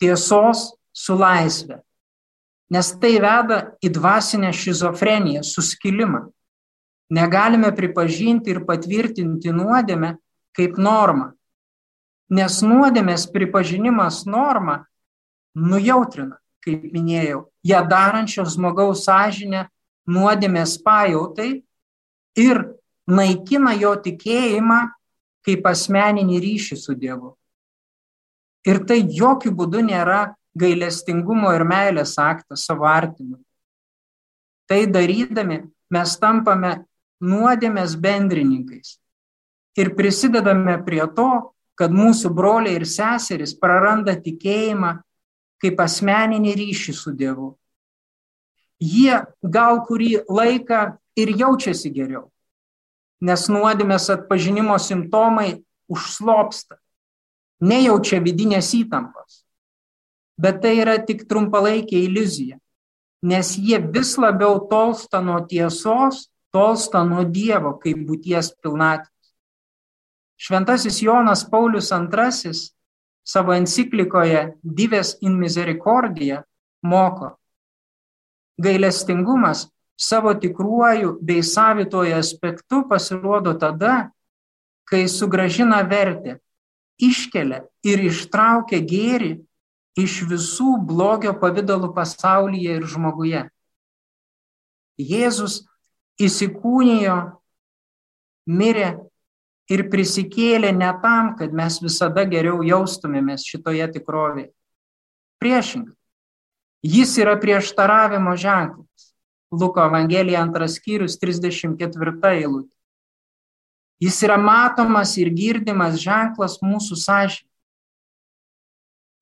tiesos 0.00 0.72
su 0.92 1.16
laisvė. 1.16 1.80
Nes 2.72 2.88
tai 3.00 3.18
veda 3.20 3.58
į 3.84 3.92
dvasinę 3.92 4.52
šizofreniją, 4.56 5.42
suskilimą. 5.44 6.30
negalime 7.12 7.68
pripažinti 7.76 8.54
ir 8.54 8.62
patvirtinti 8.64 9.52
nuodėmę 9.52 10.14
kaip 10.56 10.78
normą. 10.80 11.32
Nes 12.32 12.62
nuodėmės 12.64 13.26
pripažinimas 13.28 14.22
norma 14.24 14.86
nujautrina, 15.54 16.38
kaip 16.64 16.86
minėjau, 16.94 17.50
ją 17.68 17.82
darančio 17.88 18.46
žmogaus 18.48 19.04
sąžinę 19.04 19.66
nuodėmės 20.08 20.78
pajautai 20.80 21.50
ir 22.40 22.62
naikina 23.06 23.74
jo 23.76 23.92
tikėjimą 24.00 24.80
kaip 25.46 25.66
asmeninį 25.66 26.38
ryšį 26.42 26.78
su 26.78 26.94
Dievu. 26.98 27.34
Ir 28.68 28.84
tai 28.86 29.02
jokių 29.02 29.52
būdų 29.58 29.82
nėra 29.88 30.34
gailestingumo 30.58 31.50
ir 31.56 31.64
meilės 31.66 32.14
aktas 32.20 32.66
savo 32.68 32.86
artimui. 32.86 33.40
Tai 34.70 34.84
darydami 34.86 35.62
mes 35.92 36.16
tampame 36.20 36.76
nuodėmės 37.22 37.96
bendrininkais 37.98 38.96
ir 39.78 39.94
prisidedame 39.96 40.76
prie 40.86 41.02
to, 41.16 41.30
kad 41.78 41.94
mūsų 41.94 42.30
broliai 42.36 42.76
ir 42.76 42.86
seserys 42.86 43.54
praranda 43.58 44.14
tikėjimą 44.14 44.92
kaip 45.62 45.80
asmeninį 45.80 46.54
ryšį 46.58 46.94
su 46.94 47.12
Dievu. 47.16 47.52
Jie 48.82 49.22
gal 49.42 49.80
kurį 49.86 50.24
laiką 50.26 50.82
ir 51.16 51.32
jaučiasi 51.38 51.92
geriau, 51.94 52.31
nes 53.22 53.46
nuodėmės 53.48 54.08
atpažinimo 54.10 54.76
simptomai 54.82 55.62
užslopsta 55.92 56.78
nejaučia 57.62 58.18
vidinės 58.22 58.72
įtampos. 58.74 59.42
Bet 60.42 60.62
tai 60.64 60.74
yra 60.82 60.96
tik 61.06 61.26
trumpalaikė 61.30 62.00
iliuzija, 62.08 62.58
nes 63.22 63.54
jie 63.58 63.78
vis 63.94 64.16
labiau 64.18 64.58
tolsta 64.70 65.20
nuo 65.22 65.38
tiesos, 65.46 66.26
tolsta 66.52 67.04
nuo 67.06 67.22
Dievo 67.24 67.76
kaip 67.80 68.02
būties 68.08 68.50
pilnatvės. 68.62 69.10
Šventasis 70.42 70.98
Jonas 71.04 71.44
Paulius 71.46 71.92
II 71.94 72.52
savo 73.22 73.54
enciklikoje 73.54 74.56
Dives 74.62 75.14
in 75.22 75.38
Misericordia 75.38 76.42
moko, 76.82 77.36
gailestingumas 78.58 79.68
savo 79.98 80.34
tikruoju 80.34 81.18
bei 81.22 81.42
savitoju 81.42 82.16
aspektu 82.16 82.82
pasirodo 82.88 83.54
tada, 83.54 84.10
kai 84.88 85.06
sugražina 85.08 85.82
vertę 85.88 86.38
iškelia 87.02 87.62
ir 87.86 88.04
ištraukia 88.08 88.82
gėrį 88.84 89.32
iš 89.98 90.22
visų 90.28 90.76
blogio 90.88 91.34
pavydalų 91.38 91.92
pasaulyje 91.96 92.78
ir 92.78 92.86
žmoguje. 92.88 93.42
Jėzus 95.00 95.62
įsikūnijo, 96.20 97.16
mirė 98.46 98.90
ir 99.72 99.86
prisikėlė 99.92 100.72
ne 100.76 100.90
tam, 101.02 101.34
kad 101.38 101.52
mes 101.56 101.78
visada 101.82 102.24
geriau 102.28 102.62
jaustumėmės 102.66 103.46
šitoje 103.48 103.88
tikrovėje. 103.96 104.50
Priešingai, 105.42 105.96
jis 106.86 107.16
yra 107.18 107.36
prieštaravimo 107.40 108.36
ženklas. 108.38 108.86
Luko 109.52 109.84
Evangelija 109.84 110.40
antras 110.40 110.78
skyrius 110.80 111.18
34 111.20 112.32
eilutė. 112.32 112.72
Jis 114.02 114.18
yra 114.26 114.38
matomas 114.40 115.14
ir 115.20 115.30
girdimas 115.30 116.00
ženklas 116.02 116.56
mūsų 116.64 116.96
sąžinė. 116.98 117.48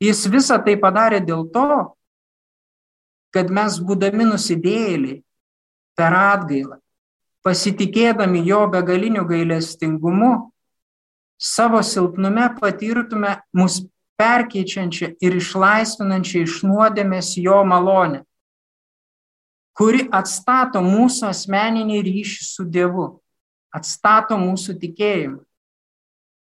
Jis 0.00 0.22
visą 0.32 0.56
tai 0.64 0.78
padarė 0.80 1.18
dėl 1.20 1.42
to, 1.52 1.66
kad 3.34 3.50
mes 3.52 3.76
būdami 3.84 4.30
nusidėjėliai 4.30 5.18
per 5.98 6.16
atgailą, 6.16 6.78
pasitikėdami 7.44 8.40
jo 8.46 8.62
begaliniu 8.72 9.26
gailestingumu, 9.28 10.32
savo 11.36 11.82
silpnume 11.84 12.48
patirtume 12.56 13.36
mus 13.52 13.82
perkeičiančią 14.20 15.14
ir 15.20 15.36
išlaisvinančią 15.36 16.46
iš 16.46 16.62
nuodėmės 16.64 17.34
jo 17.40 17.60
malonę, 17.68 18.24
kuri 19.76 20.06
atstato 20.12 20.82
mūsų 20.84 21.30
asmeninį 21.30 22.00
ryšį 22.06 22.46
su 22.46 22.66
Dievu 22.68 23.08
atstato 23.74 24.38
mūsų 24.38 24.76
tikėjimą. 24.82 25.40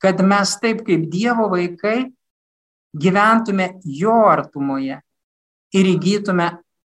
Kad 0.03 0.19
mes 0.25 0.57
taip 0.59 0.83
kaip 0.87 1.07
Dievo 1.11 1.47
vaikai 1.51 2.11
gyventume 2.93 3.69
jo 3.85 4.17
artumoje 4.27 4.99
ir 5.73 5.89
įgytume 5.93 6.49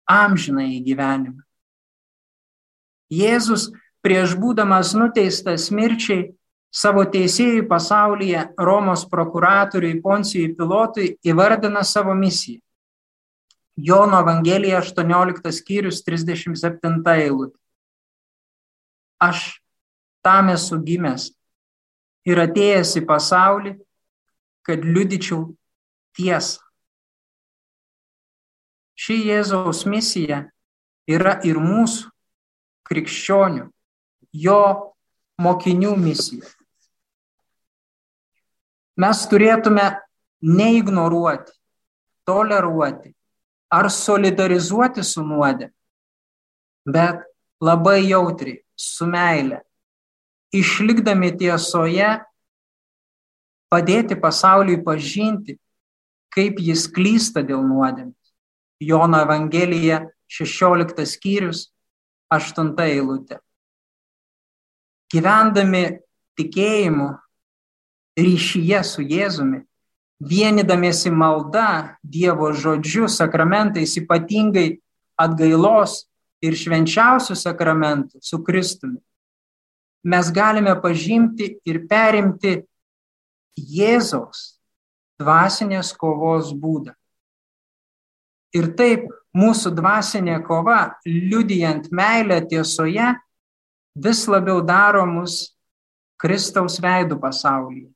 amžiną 0.09 0.65
į 0.77 0.79
gyvenimą. 0.85 1.41
Jėzus 3.11 3.67
prieš 4.01 4.37
būdamas 4.39 4.93
nuteistas 4.95 5.67
mirčiai 5.75 6.31
savo 6.71 7.03
teisėjų 7.03 7.67
pasaulyje 7.69 8.47
Romos 8.57 9.03
prokuratoriui 9.11 9.99
Poncijui 10.01 10.53
Pilotui 10.55 11.15
įvardina 11.27 11.83
savo 11.83 12.15
misiją. 12.15 12.61
Jono 13.83 14.19
Evangelija 14.19 14.77
18 14.81 15.51
skyrius 15.57 16.03
37 16.05 17.01
eilutė. 17.15 17.57
Aš 19.21 19.61
tam 20.25 20.51
esu 20.53 20.77
gimęs 20.85 21.31
ir 22.29 22.41
atėjęs 22.43 22.91
į 22.99 23.01
pasaulį, 23.09 23.71
kad 24.67 24.85
liudyčiau 24.85 25.47
tiesą. 26.17 26.61
Ši 29.01 29.17
Jėzaus 29.31 29.79
misija 29.89 30.43
yra 31.09 31.39
ir 31.47 31.57
mūsų 31.57 32.11
krikščionių, 32.85 33.63
jo 34.45 34.59
mokinių 35.41 35.95
misija. 35.97 36.45
Mes 39.01 39.23
turėtume 39.31 39.87
neignoruoti, 40.45 41.55
toleruoti 42.29 43.15
ar 43.71 43.89
solidarizuoti 43.91 45.03
su 45.07 45.23
nuodė, 45.23 45.71
bet 46.85 47.23
labai 47.63 48.01
jautriai, 48.09 48.61
su 48.75 49.07
meile 49.07 49.61
išlikdami 50.51 51.31
tiesoje, 51.39 52.09
padėti 53.71 54.17
pasauliui 54.19 54.81
pažinti, 54.83 55.55
kaip 56.31 56.59
jis 56.59 56.87
klysta 56.91 57.43
dėl 57.43 57.63
nuodėmės. 57.63 58.15
Jono 58.81 59.21
Evangelija 59.23 60.01
16 60.31 61.05
skyrius 61.07 61.69
8 62.33 62.73
eilutė. 62.83 63.39
Gyvendami 65.11 65.83
tikėjimu 66.39 67.09
ryšyje 68.19 68.79
su 68.87 69.03
Jėzumi, 69.03 69.61
vienydamiesi 70.21 71.11
malda, 71.11 71.97
Dievo 72.03 72.51
žodžiu, 72.53 73.09
sakramentais, 73.09 73.97
ypatingai 73.97 74.79
atgailos 75.19 76.05
ir 76.41 76.57
švenčiausių 76.57 77.37
sakramentų 77.37 78.21
su 78.21 78.41
Kristumi, 78.45 78.99
mes 80.05 80.31
galime 80.33 80.73
pažinti 80.81 81.55
ir 81.65 81.83
perimti 81.89 82.59
Jėzaus 83.57 84.61
dvasinės 85.21 85.91
kovos 85.97 86.51
būdą. 86.57 86.95
Ir 88.57 88.71
taip 88.75 89.07
mūsų 89.37 89.71
dvasinė 89.77 90.41
kova, 90.43 90.97
liudijant 91.05 91.87
meilę 91.93 92.41
tiesoje, 92.49 93.13
vis 93.95 94.25
labiau 94.27 94.59
daro 94.65 95.05
mus 95.07 95.53
Kristaus 96.19 96.79
veidų 96.83 97.19
pasaulyje. 97.21 97.89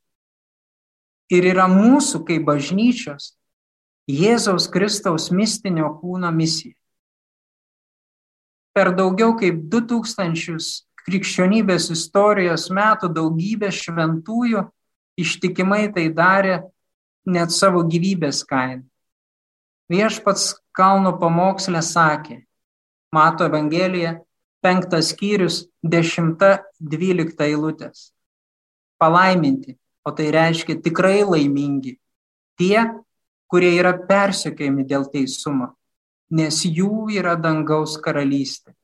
Ir 1.34 1.48
yra 1.50 1.66
mūsų 1.72 2.22
kaip 2.28 2.46
bažnyčios 2.46 3.34
Jėzaus 4.06 4.68
Kristaus 4.70 5.32
mistinio 5.34 5.90
kūno 5.98 6.30
misija. 6.30 6.76
Per 8.76 8.92
daugiau 8.94 9.34
kaip 9.40 9.64
2000 9.72 10.60
krikščionybės 11.06 11.90
istorijos 11.94 12.68
metų 12.74 13.10
daugybė 13.16 13.72
šventųjų 13.74 14.66
ištikimai 15.22 15.88
tai 15.96 16.10
darė 16.14 16.60
net 17.26 17.54
savo 17.56 17.82
gyvybės 17.90 18.44
kainą. 18.46 18.84
Viešpats 19.90 20.56
kalno 20.74 21.14
pamokslė 21.22 21.82
sakė, 21.86 22.40
Mato 23.14 23.46
Evangelija, 23.46 24.18
penktas 24.66 25.12
skyrius, 25.14 25.66
dešimta, 25.86 26.66
dvylikta 26.82 27.46
eilutės. 27.46 28.10
Palaiminti, 29.00 29.78
o 30.06 30.14
tai 30.14 30.30
reiškia 30.32 30.78
tikrai 30.86 31.24
laimingi, 31.26 31.96
tie, 32.60 32.86
kurie 33.50 33.74
yra 33.80 33.96
persekiojami 34.08 34.86
dėl 34.86 35.08
teisumo, 35.10 35.74
nes 36.30 36.62
jų 36.66 37.10
yra 37.18 37.36
dangaus 37.36 37.98
karalystė. 38.02 38.76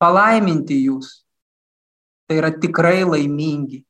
Palaiminti 0.00 0.80
jūs, 0.88 1.22
tai 2.26 2.40
yra 2.40 2.50
tikrai 2.50 3.02
laimingi. 3.04 3.84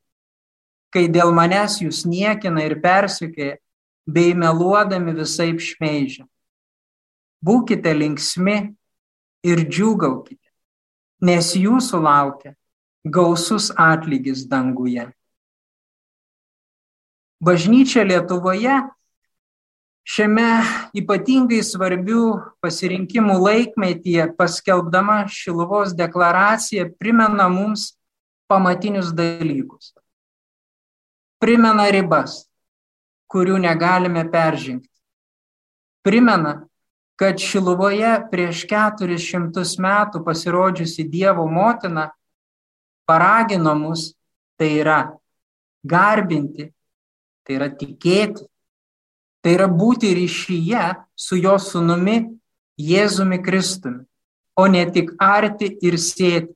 Kai 0.93 1.07
dėl 1.09 1.33
manęs 1.33 1.79
jūs 1.81 2.03
niekina 2.05 2.67
ir 2.67 2.77
persikėja, 2.83 3.57
bei 4.05 4.35
meluodami 4.35 5.15
visai 5.15 5.55
šmeižia. 5.59 6.27
Būkite 7.43 7.95
linksmi 7.95 8.57
ir 9.47 9.65
džiūgaukite, 9.67 10.51
nes 11.23 11.55
jūsų 11.59 12.03
laukia 12.03 12.55
gausus 13.03 13.71
atlygis 13.79 14.45
danguje. 14.51 15.09
Bažnyčia 17.43 18.05
Lietuvoje 18.07 18.71
šiame 20.07 20.49
ypatingai 20.95 21.59
svarbių 21.67 22.25
pasirinkimų 22.63 23.35
laikmetyje 23.43 24.29
paskelbdama 24.39 25.25
Šiluvos 25.27 25.91
deklaraciją 25.99 26.85
primena 27.03 27.49
mums 27.51 27.97
pamatinius 28.47 29.11
dalykus. 29.11 29.91
Primena 31.43 31.89
ribas, 31.91 32.45
kurių 33.27 33.57
negalime 33.65 34.23
peržengti. 34.31 34.93
Primena, 36.07 36.53
kad 37.19 37.43
Šiluvoje 37.43 38.13
prieš 38.31 38.63
keturis 38.71 39.25
šimtus 39.27 39.73
metų 39.83 40.23
pasirodžiusi 40.23 41.09
Dievo 41.11 41.49
motina 41.51 42.07
paragino 43.03 43.75
mus, 43.75 44.13
tai 44.55 44.71
yra 44.85 45.01
garbinti, 45.83 46.69
tai 47.43 47.59
yra 47.59 47.69
tikėti, 47.71 48.47
tai 49.43 49.57
yra 49.57 49.69
būti 49.69 50.13
ryšyje 50.17 50.87
su 51.17 51.39
jo 51.41 51.59
sunumi 51.59 52.21
Jėzumi 52.81 53.39
Kristumi, 53.45 54.05
o 54.57 54.67
ne 54.67 54.85
tik 54.91 55.13
arti 55.21 55.69
ir 55.85 55.99
sėti. 56.01 56.55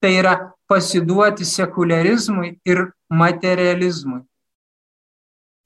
Tai 0.00 0.10
yra 0.12 0.34
pasiduoti 0.68 1.46
sekularizmui 1.48 2.58
ir 2.68 2.82
materializmui. 3.08 4.20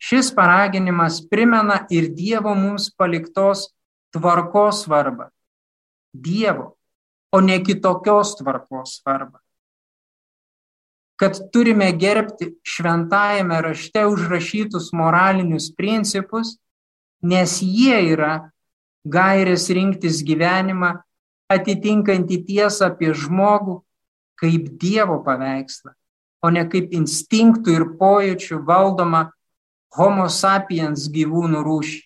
Šis 0.00 0.30
paraginimas 0.32 1.18
primena 1.28 1.82
ir 1.92 2.08
Dievo 2.16 2.54
mums 2.56 2.88
paliktos 2.96 3.66
tvarkos 4.14 4.84
svarbą. 4.86 5.28
Dievo, 6.14 6.76
o 7.32 7.40
ne 7.40 7.58
kitokios 7.62 8.36
tvarkos 8.38 9.00
svarbą. 9.00 9.38
Kad 11.20 11.36
turime 11.52 11.90
gerbti 11.92 12.54
šventajame 12.64 13.60
rašte 13.66 14.06
užrašytus 14.08 14.88
moralinius 14.96 15.68
principus, 15.76 16.54
nes 17.20 17.58
jie 17.60 17.98
yra 18.14 18.50
gairės 19.04 19.68
rinktis 19.76 20.22
gyvenimą 20.24 20.94
atitinkantį 21.52 22.40
tiesą 22.48 22.88
apie 22.92 23.12
žmogų 23.12 23.80
kaip 24.40 24.70
Dievo 24.80 25.18
paveikslą, 25.24 25.92
o 26.40 26.48
ne 26.48 26.64
kaip 26.72 26.94
instinktų 26.96 27.76
ir 27.76 27.84
pojūčių 28.00 28.62
valdoma 28.64 29.26
homo 29.96 30.28
sapiens 30.32 31.08
gyvūnų 31.12 31.60
rūšį. 31.66 32.00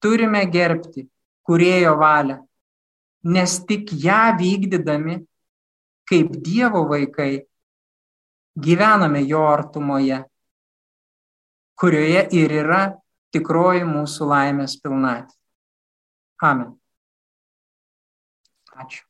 Turime 0.00 0.44
gerbti 0.48 1.08
kurėjo 1.44 1.94
valią, 2.00 2.38
nes 3.24 3.58
tik 3.68 3.92
ją 4.04 4.36
vykdydami, 4.40 5.18
kaip 6.08 6.32
Dievo 6.44 6.84
vaikai, 6.88 7.44
gyvename 8.56 9.24
jo 9.26 9.42
artumoje, 9.48 10.22
kurioje 11.78 12.26
ir 12.38 12.54
yra 12.62 12.82
tikroji 13.34 13.86
mūsų 13.88 14.28
laimės 14.30 14.76
pilnatvė. 14.82 15.34
Amen. 16.44 16.74
Ačiū. 18.74 19.02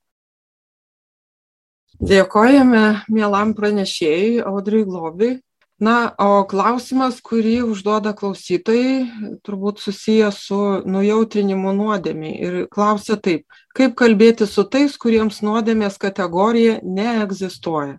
Dėkojame 2.05 3.05
mielam 3.09 3.55
pranešėjui 3.57 4.42
Audriui 4.45 4.84
Globiui 4.88 5.34
Na, 5.82 6.14
o 6.22 6.45
klausimas, 6.47 7.16
kurį 7.18 7.57
užduoda 7.66 8.12
klausytojai, 8.14 9.09
turbūt 9.42 9.82
susijęs 9.82 10.38
su 10.47 10.59
nujautrinimu 10.86 11.72
nuodėmį. 11.74 12.30
Ir 12.47 12.59
klausia 12.70 13.16
taip, 13.18 13.42
kaip 13.74 13.97
kalbėti 13.99 14.47
su 14.47 14.62
tais, 14.70 14.95
kuriems 14.95 15.42
nuodėmės 15.42 15.99
kategorija 15.99 16.78
neegzistuoja? 16.86 17.99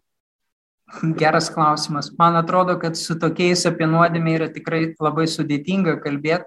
Geras 1.17 1.49
klausimas. 1.49 2.11
Man 2.17 2.35
atrodo, 2.35 2.77
kad 2.79 2.97
su 2.97 3.17
tokiais 3.19 3.65
apie 3.65 3.87
nuodėmę 3.89 4.35
yra 4.37 4.49
tikrai 4.53 4.93
labai 5.01 5.25
sudėtinga 5.29 5.97
kalbėti. 6.03 6.45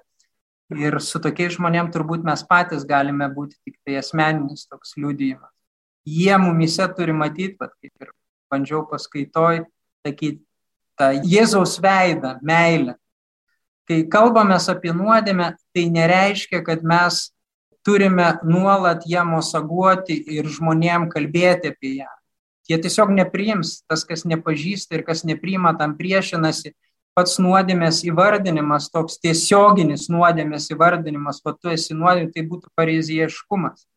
Ir 0.79 0.99
su 1.01 1.19
tokiais 1.25 1.57
žmonėm 1.57 1.89
turbūt 1.93 2.27
mes 2.29 2.43
patys 2.45 2.85
galime 2.87 3.27
būti 3.33 3.57
tik 3.65 3.79
tai 3.85 3.97
asmeninis 4.03 4.67
toks 4.69 4.95
liudijimas. 5.01 5.51
Jie 6.05 6.37
mumise 6.39 6.85
turi 6.97 7.15
matyti, 7.17 7.57
bet 7.61 7.73
kaip 7.81 8.05
ir 8.05 8.13
bandžiau 8.53 8.85
paskaitoj, 8.89 9.65
sakyti, 10.07 10.43
tą 10.99 11.11
Jėzaus 11.25 11.79
veidą, 11.83 12.37
meilę. 12.43 12.99
Kai 13.89 14.03
kalbame 14.13 14.59
apie 14.61 14.93
nuodėmę, 14.93 15.55
tai 15.75 15.89
nereiškia, 15.89 16.61
kad 16.65 16.85
mes 16.85 17.31
turime 17.83 18.35
nuolat 18.45 19.07
ją 19.09 19.25
mosaguoti 19.25 20.19
ir 20.37 20.47
žmonėm 20.47 21.09
kalbėti 21.09 21.73
apie 21.73 21.95
ją. 22.03 22.18
Jie 22.69 22.77
tiesiog 22.85 23.15
nepriims, 23.17 23.83
tas, 23.89 24.05
kas 24.05 24.27
nepažįsta 24.29 24.99
ir 24.99 25.05
kas 25.07 25.25
nepriima, 25.25 25.73
tam 25.79 25.97
priešinasi. 25.97 26.75
Pats 27.17 27.39
nuodėmės 27.43 28.05
įvardinimas, 28.07 28.91
toks 28.95 29.17
tiesioginis 29.19 30.07
nuodėmės 30.13 30.69
įvardinimas, 30.71 31.41
o 31.43 31.55
tu 31.57 31.73
esi 31.73 31.97
nuodėmė, 31.97 32.31
tai 32.37 32.45
būtų 32.47 32.71
pariziešiškumas. 32.79 33.89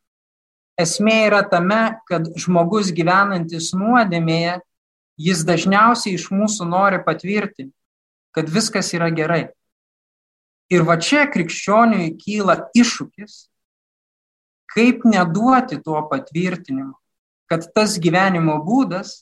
Esmė 0.81 1.17
yra 1.27 1.43
tame, 1.45 1.99
kad 2.09 2.25
žmogus 2.39 2.89
gyvenantis 2.95 3.69
nuodėmėje 3.77 4.57
jis 5.21 5.43
dažniausiai 5.45 6.15
iš 6.17 6.29
mūsų 6.33 6.67
nori 6.69 7.01
patvirtinti, 7.05 7.75
kad 8.35 8.49
viskas 8.49 8.93
yra 8.97 9.11
gerai. 9.13 9.51
Ir 10.71 10.85
va 10.87 10.95
čia 11.03 11.27
krikščioniui 11.29 12.13
kyla 12.21 12.57
iššūkis, 12.77 13.37
kaip 14.71 15.03
neduoti 15.03 15.81
tuo 15.83 15.99
patvirtinimu, 16.07 16.95
kad 17.51 17.67
tas 17.75 17.97
gyvenimo 17.99 18.55
būdas, 18.63 19.21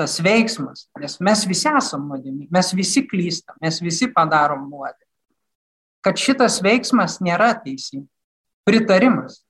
tas 0.00 0.18
veiksmas, 0.24 0.86
nes 1.00 1.18
mes 1.24 1.44
visi 1.48 1.68
esam 1.70 2.08
nuodėmi, 2.08 2.48
mes 2.52 2.72
visi 2.76 3.02
klystam, 3.08 3.56
mes 3.64 3.80
visi 3.84 4.08
padarom 4.12 4.66
nuodėmį, 4.68 5.08
kad 6.04 6.20
šitas 6.20 6.58
veiksmas 6.64 7.18
nėra 7.24 7.52
teisingas, 7.60 8.08
pritarimas, 8.66 9.42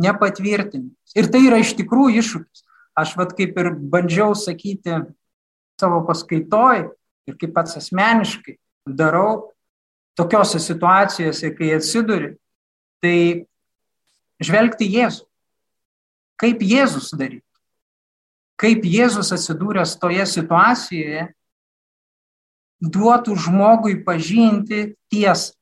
nepatvirtinimas. 0.00 1.16
Ir 1.16 1.28
tai 1.32 1.44
yra 1.46 1.60
iš 1.60 1.76
tikrųjų 1.78 2.20
iššūkis 2.24 2.64
aš 3.00 3.14
vat 3.18 3.34
kaip 3.36 3.56
ir 3.58 3.72
bandžiau 3.92 4.34
sakyti 4.36 5.00
savo 5.80 6.02
paskaitoj 6.08 6.88
ir 7.28 7.38
kaip 7.40 7.54
pats 7.54 7.78
asmeniškai 7.80 8.56
darau 8.86 9.52
tokiose 10.18 10.60
situacijose, 10.60 11.52
kai 11.56 11.72
atsiduri, 11.76 12.34
tai 13.00 13.46
žvelgti 14.42 14.88
Jėzų. 14.90 15.24
Kaip 16.40 16.62
Jėzus 16.64 17.12
darytų. 17.12 17.44
Kaip 18.60 18.84
Jėzus 18.88 19.32
atsidūręs 19.36 19.96
toje 20.00 20.24
situacijoje 20.28 21.28
duotų 22.80 23.36
žmogui 23.36 23.98
pažinti 24.04 24.94
tiesą. 25.12 25.52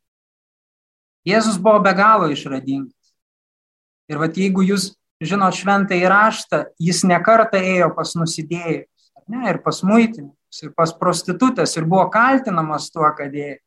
Jėzus 1.26 1.58
buvo 1.60 1.82
be 1.84 1.92
galo 1.98 2.30
išradingas. 2.32 2.94
Ir 4.08 4.20
vat 4.22 4.38
jeigu 4.38 4.62
jūs 4.64 4.92
žinot 5.20 5.56
šventą 5.58 5.98
įraštą, 5.98 6.62
jis 6.80 7.02
nekarta 7.04 7.60
ėjo 7.60 7.90
pas 7.96 8.14
nusidėjus, 8.16 9.10
ne, 9.28 9.42
ir 9.50 9.58
pas 9.64 9.82
muitininkus, 9.84 10.62
ir 10.62 10.72
pas 10.78 10.94
prostitutės, 10.94 11.74
ir 11.76 11.88
buvo 11.90 12.06
kaltinamas 12.14 12.88
tuo, 12.94 13.08
kad 13.18 13.34
ėjo. 13.34 13.58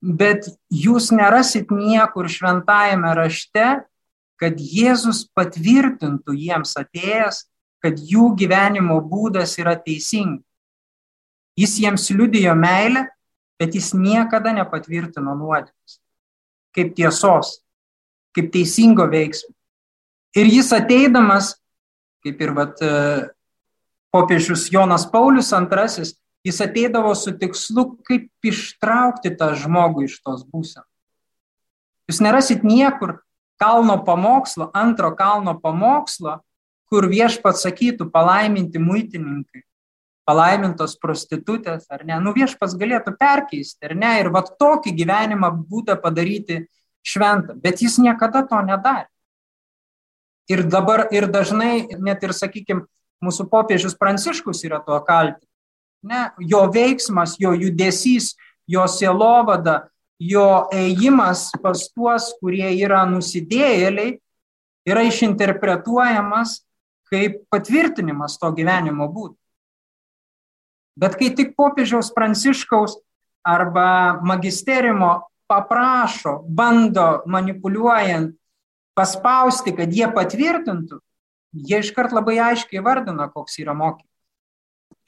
Bet 0.00 0.46
jūs 0.72 1.10
nerasit 1.12 1.68
niekur 1.74 2.30
šventajame 2.32 3.10
rašte, 3.18 3.66
kad 4.40 4.56
Jėzus 4.56 5.26
patvirtintų 5.36 6.34
jiems 6.38 6.72
atėjęs, 6.80 7.44
kad 7.84 8.00
jų 8.00 8.32
gyvenimo 8.40 8.98
būdas 9.04 9.56
yra 9.60 9.76
teisingas. 9.76 10.44
Jis 11.60 11.76
jiems 11.82 12.06
liudijo 12.14 12.54
meilę, 12.56 13.04
bet 13.60 13.76
jis 13.76 13.92
niekada 13.92 14.54
nepatvirtino 14.56 15.34
nuodėmės. 15.36 15.98
Kaip 16.76 16.94
tiesos, 16.96 17.58
kaip 18.36 18.48
teisingo 18.54 19.04
veiksmo. 19.10 19.52
Ir 20.38 20.48
jis 20.48 20.70
ateidamas, 20.72 21.56
kaip 22.24 22.40
ir 22.40 22.52
vat, 22.56 22.80
e, 22.80 23.28
popiežius 24.14 24.68
Jonas 24.72 25.04
Paulius 25.10 25.50
II, 25.52 26.06
jis 26.46 26.60
ateidavo 26.62 27.12
su 27.18 27.34
tikslu, 27.36 27.98
kaip 28.06 28.30
ištraukti 28.46 29.34
tą 29.36 29.52
žmogų 29.58 30.06
iš 30.06 30.20
tos 30.22 30.46
būsenos. 30.46 30.86
Jūs 32.08 32.22
nerasit 32.24 32.64
niekur 32.66 33.18
kalno 33.60 33.98
pamokslo, 34.04 34.70
antro 34.74 35.12
kalno 35.16 35.56
pamokslo, 35.60 36.38
kur 36.90 37.06
viešpat 37.10 37.60
sakytų 37.60 38.08
palaiminti 38.10 38.80
muitininkai, 38.82 39.62
palaimintos 40.26 40.96
prostitutės, 41.00 41.86
ar 41.90 42.04
ne, 42.06 42.18
nu 42.22 42.32
viešpas 42.34 42.74
galėtų 42.78 43.14
perkeisti, 43.18 43.84
ar 43.86 43.94
ne, 43.98 44.12
ir 44.22 44.30
va 44.34 44.42
tokį 44.46 44.94
gyvenimą 44.98 45.52
būtų 45.70 45.98
padaryti 46.02 46.64
šventą, 47.06 47.56
bet 47.62 47.82
jis 47.82 47.98
niekada 48.02 48.42
to 48.46 48.60
nedarė. 48.66 49.08
Ir 50.50 50.64
dabar 50.66 51.06
ir 51.14 51.28
dažnai, 51.30 51.86
net 52.02 52.24
ir, 52.26 52.34
sakykime, 52.34 52.86
mūsų 53.22 53.46
popiežius 53.52 53.94
Pranciškus 53.98 54.64
yra 54.66 54.80
tuo 54.82 54.98
kalti. 55.06 55.46
Ne, 56.02 56.30
jo 56.40 56.64
veiksmas, 56.72 57.36
jo 57.38 57.52
judesys, 57.54 58.32
jo 58.66 58.86
sielovada, 58.88 59.90
jo 60.20 60.68
ėjimas 60.76 61.48
pas 61.62 61.86
tuos, 61.94 62.30
kurie 62.40 62.68
yra 62.76 63.06
nusidėjėliai, 63.08 64.18
yra 64.88 65.04
išinterpretuojamas 65.08 66.60
kaip 67.10 67.40
patvirtinimas 67.50 68.36
to 68.38 68.52
gyvenimo 68.54 69.08
būdų. 69.10 69.34
Bet 71.00 71.16
kai 71.18 71.30
tik 71.34 71.54
popiežiaus 71.58 72.12
pranciškaus 72.14 72.98
arba 73.46 74.20
magisterimo 74.26 75.22
paprašo, 75.50 76.42
bando 76.46 77.22
manipuliuojant, 77.26 78.36
paspausti, 78.94 79.72
kad 79.74 79.90
jie 79.94 80.06
patvirtintų, 80.12 81.00
jie 81.66 81.80
iškart 81.82 82.12
labai 82.14 82.36
aiškiai 82.50 82.82
vardina, 82.84 83.30
koks 83.32 83.58
yra 83.62 83.74
mokymas. 83.74 84.06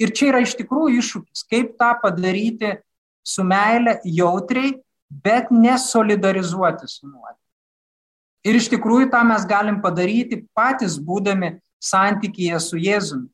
Ir 0.01 0.15
čia 0.17 0.31
yra 0.33 0.41
iš 0.43 0.57
tikrųjų 0.59 1.03
iššūkis, 1.03 1.45
kaip 1.51 1.77
tą 1.79 1.93
padaryti 2.03 2.79
su 3.23 3.45
meile 3.47 3.99
jautriai, 4.09 4.73
bet 5.25 5.51
nesolidarizuoti 5.51 6.89
su 6.89 7.07
nuodėme. 7.07 7.39
Ir 8.43 8.59
iš 8.59 8.69
tikrųjų 8.73 9.11
tą 9.13 9.21
mes 9.27 9.45
galim 9.47 9.79
padaryti 9.83 10.41
patys 10.57 10.97
būdami 10.99 11.59
santykėje 11.83 12.59
su 12.63 12.81
Jėzumi. 12.81 13.29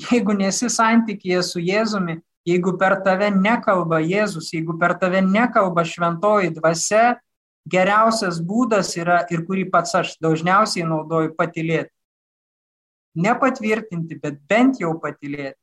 Jeigu 0.00 0.34
nesi 0.36 0.68
santykėje 0.72 1.42
su 1.44 1.62
Jėzumi, 1.64 2.18
jeigu 2.48 2.76
per 2.80 2.98
tave 3.04 3.30
nekalba 3.32 4.00
Jėzus, 4.04 4.50
jeigu 4.54 4.76
per 4.80 4.96
tave 5.00 5.22
nekalba 5.24 5.84
šventoji 5.84 6.52
dvasia, 6.56 7.20
geriausias 7.70 8.40
būdas 8.40 8.94
yra 8.98 9.22
ir 9.32 9.44
kurį 9.48 9.66
pats 9.72 9.96
aš 9.96 10.14
dažniausiai 10.22 10.86
naudoju 10.88 11.34
patilėti. 11.36 11.92
Nepatvirtinti, 13.20 14.20
bet 14.22 14.38
bent 14.48 14.80
jau 14.80 14.94
patilėti. 15.02 15.58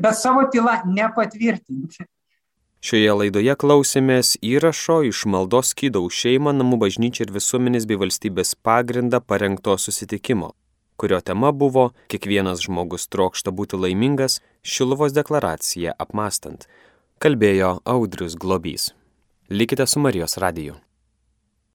Bet 0.00 0.16
savo 0.16 0.44
tylą 0.52 0.82
nepatvirtinti. 0.88 2.06
Šioje 2.82 3.12
laidoje 3.14 3.54
klausėmės 3.62 4.32
įrašo 4.42 4.96
iš 5.06 5.20
maldos 5.30 5.68
skydau 5.70 6.08
šeimą, 6.10 6.50
namų 6.58 6.80
bažnyčią 6.82 7.28
ir 7.28 7.30
visuomenės 7.36 7.86
bei 7.86 8.00
valstybės 8.00 8.56
pagrindą 8.58 9.20
parengto 9.22 9.76
susitikimo, 9.78 10.48
kurio 10.98 11.20
tema 11.22 11.52
buvo 11.54 11.92
Kiekvienas 12.10 12.64
žmogus 12.66 13.06
trokšta 13.06 13.54
būti 13.54 13.78
laimingas, 13.78 14.40
Šiluvos 14.66 15.14
deklaracija 15.14 15.94
apmastant, 15.94 16.66
kalbėjo 17.22 17.76
Audrius 17.86 18.34
Globys. 18.34 18.90
Likite 19.46 19.86
su 19.86 20.02
Marijos 20.02 20.34
radiju. 20.42 20.74